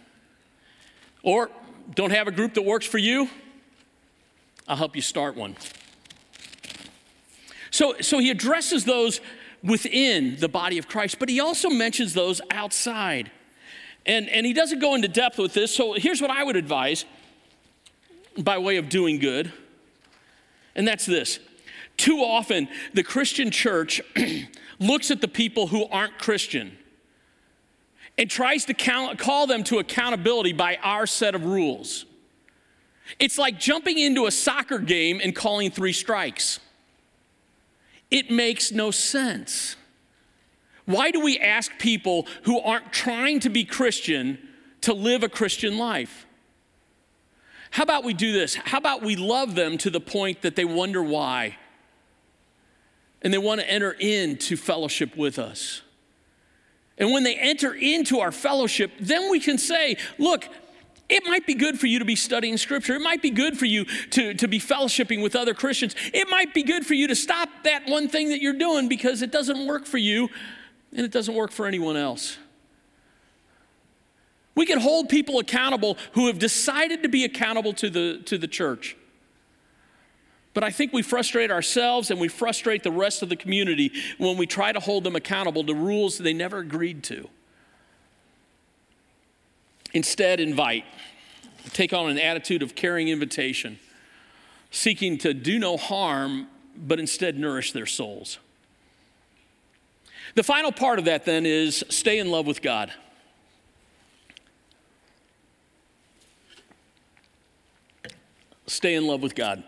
Or 1.23 1.51
don't 1.95 2.11
have 2.11 2.27
a 2.27 2.31
group 2.31 2.55
that 2.55 2.63
works 2.63 2.87
for 2.87 2.99
you? 2.99 3.29
I'll 4.67 4.77
help 4.77 4.97
you 4.97 5.03
start 5.03 5.37
one. 5.37 5.57
So, 7.71 7.97
so 8.01 8.19
he 8.19 8.31
addresses 8.31 8.85
those 8.85 9.21
within 9.63 10.37
the 10.37 10.49
body 10.49 10.79
of 10.79 10.89
Christ, 10.89 11.19
but 11.19 11.29
he 11.29 11.41
also 11.41 11.69
mentions 11.69 12.15
those 12.15 12.41
outside. 12.51 13.31
And, 14.07 14.29
and 14.31 14.47
he 14.47 14.53
doesn't 14.53 14.79
go 14.79 14.95
into 14.95 15.09
depth 15.09 15.39
with 15.39 15.53
this, 15.53 15.75
so 15.75 15.93
here's 15.95 16.23
what 16.23 16.31
I 16.31 16.45
would 16.45 16.57
advise 16.57 17.05
by 18.39 18.59
way 18.59 18.77
of 18.77 18.89
doing 18.89 19.19
good, 19.19 19.53
and 20.75 20.87
that's 20.87 21.05
this. 21.05 21.41
Too 21.97 22.19
often, 22.19 22.69
the 22.95 23.03
Christian 23.03 23.51
church 23.51 24.01
looks 24.79 25.11
at 25.11 25.21
the 25.21 25.29
people 25.29 25.69
who 25.69 25.87
aren't 25.87 26.19
Christian 26.19 26.77
and 28.19 28.31
tries 28.31 28.65
to 28.67 28.75
count, 28.75 29.19
call 29.19 29.47
them 29.47 29.65
to 29.65 29.79
accountability 29.79 30.53
by 30.53 30.79
our 30.83 31.07
set 31.07 31.35
of 31.35 31.45
rules. 31.45 32.07
It's 33.19 33.39
like 33.39 33.61
jumping 33.61 33.99
into 33.99 34.27
a 34.27 34.31
soccer 34.31 34.79
game 34.79 35.21
and 35.23 35.35
calling 35.35 35.71
three 35.71 35.93
strikes. 35.93 36.61
It 38.11 38.31
makes 38.31 38.73
no 38.73 38.91
sense. 38.91 39.77
Why 40.85 41.11
do 41.11 41.21
we 41.21 41.39
ask 41.39 41.73
people 41.79 42.27
who 42.45 42.61
aren't 42.61 42.93
trying 42.93 43.41
to 43.41 43.51
be 43.51 43.65
Christian 43.65 44.39
to 44.83 44.93
live 44.93 45.23
a 45.23 45.29
Christian 45.29 45.79
life? 45.79 46.27
How 47.71 47.83
about 47.83 48.05
we 48.05 48.15
do 48.15 48.33
this? 48.33 48.55
How 48.55 48.79
about 48.79 49.03
we 49.03 49.17
love 49.17 49.55
them 49.55 49.77
to 49.79 49.91
the 49.91 50.01
point 50.01 50.43
that 50.43 50.57
they 50.57 50.65
wonder 50.65 51.03
why? 51.03 51.57
And 53.23 53.33
they 53.33 53.39
want 53.39 53.61
to 53.61 53.71
enter 53.71 53.93
into 53.93 54.57
fellowship 54.57 55.17
with 55.17 55.39
us. 55.39 55.83
And 56.99 57.13
when 57.13 57.25
they 57.25 57.35
enter 57.35 57.75
into 57.75 58.21
our 58.21 58.33
fellowship, 58.33 58.91
then 59.01 59.31
we 59.31 59.41
can 59.41 59.59
say, 59.59 59.97
look, 60.19 60.49
it 61.09 61.25
might 61.25 61.47
be 61.47 61.55
good 61.55 61.79
for 61.79 61.87
you 61.87 61.99
to 61.99 62.05
be 62.05 62.17
studying 62.17 62.57
scripture. 62.57 62.95
It 62.95 63.03
might 63.03 63.23
be 63.23 63.31
good 63.31 63.57
for 63.57 63.67
you 63.67 63.85
to, 64.11 64.35
to 64.35 64.49
be 64.49 64.59
fellowshipping 64.59 65.23
with 65.23 65.37
other 65.37 65.55
Christians. 65.55 65.95
It 66.13 66.29
might 66.29 66.53
be 66.53 66.63
good 66.63 66.85
for 66.85 66.95
you 66.95 67.07
to 67.09 67.15
stop 67.15 67.49
that 67.65 67.87
one 67.87 68.09
thing 68.09 68.31
that 68.31 68.41
you're 68.41 68.53
doing 68.59 68.89
because 68.89 69.23
it 69.23 69.31
doesn't 69.31 69.67
work 69.67 69.87
for 69.87 69.99
you 69.99 70.29
and 70.91 71.05
it 71.05 71.13
doesn't 71.13 71.35
work 71.35 71.53
for 71.53 71.67
anyone 71.67 71.97
else. 71.97 72.39
We 74.57 74.67
can 74.67 74.81
hold 74.81 75.09
people 75.09 75.39
accountable 75.39 75.99
who 76.13 76.27
have 76.27 76.39
decided 76.39 77.03
to 77.03 77.09
be 77.09 77.25
accountable 77.25 77.75
to 77.75 77.91
the, 77.91 78.23
to 78.25 78.39
the 78.39 78.49
church. 78.49 78.97
But 80.57 80.65
I 80.65 80.71
think 80.71 80.95
we 80.95 81.03
frustrate 81.03 81.51
ourselves 81.51 82.11
and 82.11 82.19
we 82.19 82.29
frustrate 82.29 82.83
the 82.83 82.91
rest 82.91 83.21
of 83.21 83.29
the 83.29 83.37
community 83.37 83.93
when 84.17 84.39
we 84.39 84.47
try 84.47 84.73
to 84.73 84.81
hold 84.81 85.05
them 85.05 85.15
accountable 85.15 85.63
to 85.65 85.75
rules 85.75 86.17
they 86.17 86.33
never 86.33 86.61
agreed 86.61 87.05
to. 87.05 87.29
Instead, 89.93 90.41
invite. 90.41 90.87
Take 91.75 91.93
on 91.93 92.09
an 92.09 92.19
attitude 92.19 92.63
of 92.63 92.75
caring 92.75 93.09
invitation, 93.09 93.79
seeking 94.71 95.19
to 95.19 95.35
do 95.35 95.59
no 95.59 95.77
harm, 95.77 96.47
but 96.75 96.99
instead 96.99 97.39
nourish 97.39 97.73
their 97.73 97.85
souls. 97.85 98.39
The 100.37 100.43
final 100.43 100.73
part 100.73 100.99
of 100.99 101.05
that 101.05 101.27
then 101.27 101.45
is 101.45 101.85
stay 101.91 102.19
in 102.19 102.31
love 102.31 102.47
with 102.47 102.63
God. 102.63 102.91
Stay 108.67 108.95
in 108.95 109.07
love 109.07 109.23
with 109.23 109.35
God. 109.35 109.63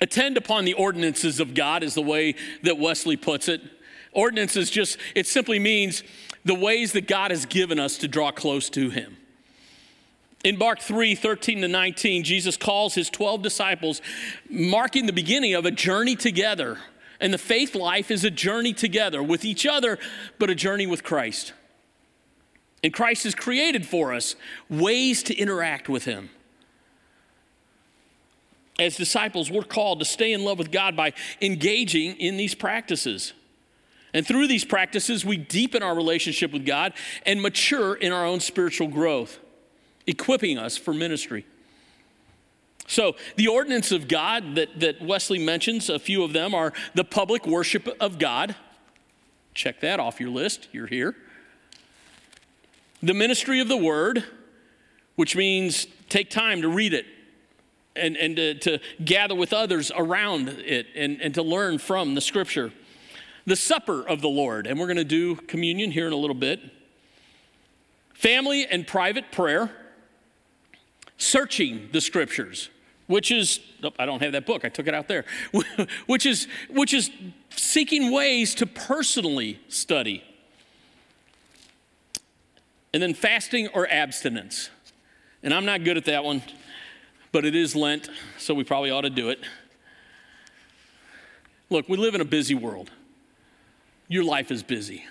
Attend 0.00 0.36
upon 0.36 0.64
the 0.64 0.72
ordinances 0.72 1.40
of 1.40 1.54
God, 1.54 1.82
is 1.82 1.94
the 1.94 2.02
way 2.02 2.34
that 2.62 2.78
Wesley 2.78 3.16
puts 3.16 3.48
it. 3.48 3.60
Ordinances 4.12 4.70
just, 4.70 4.98
it 5.14 5.26
simply 5.26 5.58
means 5.58 6.02
the 6.44 6.54
ways 6.54 6.92
that 6.92 7.06
God 7.06 7.30
has 7.30 7.44
given 7.44 7.78
us 7.78 7.98
to 7.98 8.08
draw 8.08 8.30
close 8.30 8.70
to 8.70 8.90
Him. 8.90 9.16
In 10.42 10.56
Mark 10.56 10.80
3 10.80 11.14
13 11.14 11.60
to 11.60 11.68
19, 11.68 12.24
Jesus 12.24 12.56
calls 12.56 12.94
his 12.94 13.10
12 13.10 13.42
disciples, 13.42 14.00
marking 14.48 15.04
the 15.04 15.12
beginning 15.12 15.54
of 15.54 15.66
a 15.66 15.70
journey 15.70 16.16
together. 16.16 16.78
And 17.20 17.34
the 17.34 17.38
faith 17.38 17.74
life 17.74 18.10
is 18.10 18.24
a 18.24 18.30
journey 18.30 18.72
together 18.72 19.22
with 19.22 19.44
each 19.44 19.66
other, 19.66 19.98
but 20.38 20.48
a 20.48 20.54
journey 20.54 20.86
with 20.86 21.04
Christ. 21.04 21.52
And 22.82 22.94
Christ 22.94 23.24
has 23.24 23.34
created 23.34 23.86
for 23.86 24.14
us 24.14 24.36
ways 24.70 25.22
to 25.24 25.36
interact 25.36 25.90
with 25.90 26.06
Him 26.06 26.30
as 28.80 28.96
disciples, 28.96 29.50
we're 29.50 29.62
called 29.62 29.98
to 29.98 30.04
stay 30.04 30.32
in 30.32 30.42
love 30.42 30.58
with 30.58 30.72
God 30.72 30.96
by 30.96 31.12
engaging 31.40 32.16
in 32.16 32.36
these 32.36 32.54
practices. 32.54 33.34
And 34.12 34.26
through 34.26 34.48
these 34.48 34.64
practices, 34.64 35.24
we 35.24 35.36
deepen 35.36 35.82
our 35.82 35.94
relationship 35.94 36.52
with 36.52 36.66
God 36.66 36.94
and 37.24 37.40
mature 37.40 37.94
in 37.94 38.10
our 38.10 38.24
own 38.24 38.40
spiritual 38.40 38.88
growth, 38.88 39.38
equipping 40.06 40.58
us 40.58 40.76
for 40.76 40.92
ministry. 40.92 41.46
So, 42.88 43.14
the 43.36 43.46
ordinance 43.46 43.92
of 43.92 44.08
God 44.08 44.56
that, 44.56 44.80
that 44.80 45.00
Wesley 45.00 45.38
mentions, 45.38 45.88
a 45.88 46.00
few 46.00 46.24
of 46.24 46.32
them 46.32 46.56
are 46.56 46.72
the 46.94 47.04
public 47.04 47.46
worship 47.46 47.88
of 48.00 48.18
God. 48.18 48.56
Check 49.54 49.80
that 49.80 50.00
off 50.00 50.18
your 50.18 50.30
list, 50.30 50.66
you're 50.72 50.88
here. 50.88 51.14
The 53.00 53.14
ministry 53.14 53.60
of 53.60 53.68
the 53.68 53.76
word, 53.76 54.24
which 55.14 55.36
means 55.36 55.86
take 56.08 56.30
time 56.30 56.62
to 56.62 56.68
read 56.68 56.92
it, 56.92 57.06
and, 57.96 58.16
and 58.16 58.36
to, 58.36 58.54
to 58.54 58.78
gather 59.04 59.34
with 59.34 59.52
others 59.52 59.90
around 59.94 60.48
it 60.48 60.86
and, 60.94 61.20
and 61.20 61.34
to 61.34 61.42
learn 61.42 61.78
from 61.78 62.14
the 62.14 62.20
scripture. 62.20 62.72
The 63.46 63.56
supper 63.56 64.06
of 64.06 64.20
the 64.20 64.28
Lord, 64.28 64.66
and 64.66 64.78
we're 64.78 64.86
going 64.86 64.96
to 64.96 65.04
do 65.04 65.34
communion 65.34 65.90
here 65.90 66.06
in 66.06 66.12
a 66.12 66.16
little 66.16 66.36
bit. 66.36 66.60
Family 68.12 68.66
and 68.66 68.86
private 68.86 69.32
prayer, 69.32 69.70
searching 71.16 71.88
the 71.90 72.00
scriptures, 72.00 72.68
which 73.06 73.32
is 73.32 73.60
oh, 73.82 73.92
I 73.98 74.06
don't 74.06 74.22
have 74.22 74.32
that 74.32 74.46
book. 74.46 74.64
I 74.64 74.68
took 74.68 74.86
it 74.86 74.94
out 74.94 75.08
there. 75.08 75.24
which 76.06 76.26
is 76.26 76.46
which 76.68 76.92
is 76.92 77.10
seeking 77.56 78.12
ways 78.12 78.54
to 78.56 78.66
personally 78.66 79.58
study. 79.68 80.22
And 82.92 83.02
then 83.02 83.14
fasting 83.14 83.68
or 83.68 83.88
abstinence. 83.88 84.68
And 85.42 85.54
I'm 85.54 85.64
not 85.64 85.84
good 85.84 85.96
at 85.96 86.04
that 86.04 86.24
one 86.24 86.42
but 87.32 87.44
it 87.44 87.54
is 87.54 87.76
Lent, 87.76 88.08
so 88.38 88.54
we 88.54 88.64
probably 88.64 88.90
ought 88.90 89.02
to 89.02 89.10
do 89.10 89.30
it. 89.30 89.40
Look, 91.68 91.88
we 91.88 91.96
live 91.96 92.14
in 92.14 92.20
a 92.20 92.26
busy 92.26 92.54
world. 92.54 92.90
Your 94.08 94.24
life 94.24 94.50
is 94.50 94.62
busy. 94.62 95.04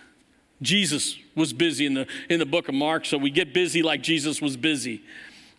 Jesus 0.61 1.17
was 1.35 1.53
busy 1.53 1.85
in 1.85 1.93
the, 1.93 2.07
in 2.29 2.39
the 2.39 2.45
book 2.45 2.67
of 2.67 2.75
Mark, 2.75 3.05
so 3.05 3.17
we 3.17 3.29
get 3.29 3.53
busy 3.53 3.81
like 3.81 4.03
Jesus 4.03 4.41
was 4.41 4.57
busy. 4.57 5.01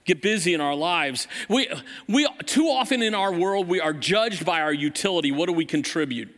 Get 0.04 0.20
busy 0.20 0.52
in 0.52 0.60
our 0.60 0.74
lives. 0.74 1.26
We, 1.48 1.68
we, 2.06 2.28
too 2.44 2.66
often 2.66 3.02
in 3.02 3.14
our 3.14 3.32
world, 3.32 3.66
we 3.68 3.80
are 3.80 3.92
judged 3.92 4.44
by 4.44 4.60
our 4.60 4.72
utility. 4.72 5.32
What 5.32 5.46
do 5.46 5.52
we 5.52 5.64
contribute? 5.64 6.34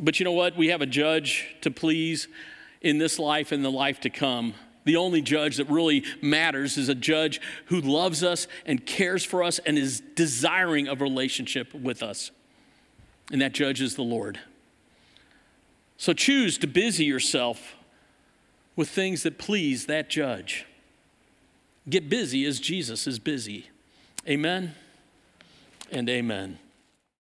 But 0.00 0.18
you 0.18 0.24
know 0.24 0.32
what? 0.32 0.56
We 0.56 0.68
have 0.68 0.80
a 0.80 0.86
judge 0.86 1.46
to 1.60 1.70
please 1.70 2.28
in 2.80 2.98
this 2.98 3.18
life 3.18 3.52
and 3.52 3.64
the 3.64 3.70
life 3.70 4.00
to 4.00 4.10
come. 4.10 4.54
The 4.88 4.96
only 4.96 5.20
judge 5.20 5.58
that 5.58 5.68
really 5.68 6.02
matters 6.22 6.78
is 6.78 6.88
a 6.88 6.94
judge 6.94 7.42
who 7.66 7.78
loves 7.82 8.24
us 8.24 8.46
and 8.64 8.86
cares 8.86 9.22
for 9.22 9.42
us 9.42 9.58
and 9.58 9.76
is 9.76 10.00
desiring 10.14 10.88
a 10.88 10.94
relationship 10.94 11.74
with 11.74 12.02
us. 12.02 12.30
And 13.30 13.42
that 13.42 13.52
judge 13.52 13.82
is 13.82 13.96
the 13.96 14.02
Lord. 14.02 14.40
So 15.98 16.14
choose 16.14 16.56
to 16.56 16.66
busy 16.66 17.04
yourself 17.04 17.76
with 18.76 18.88
things 18.88 19.24
that 19.24 19.36
please 19.36 19.84
that 19.84 20.08
judge. 20.08 20.64
Get 21.86 22.08
busy 22.08 22.46
as 22.46 22.58
Jesus 22.58 23.06
is 23.06 23.18
busy. 23.18 23.68
Amen 24.26 24.74
and 25.92 26.08
amen. 26.08 26.58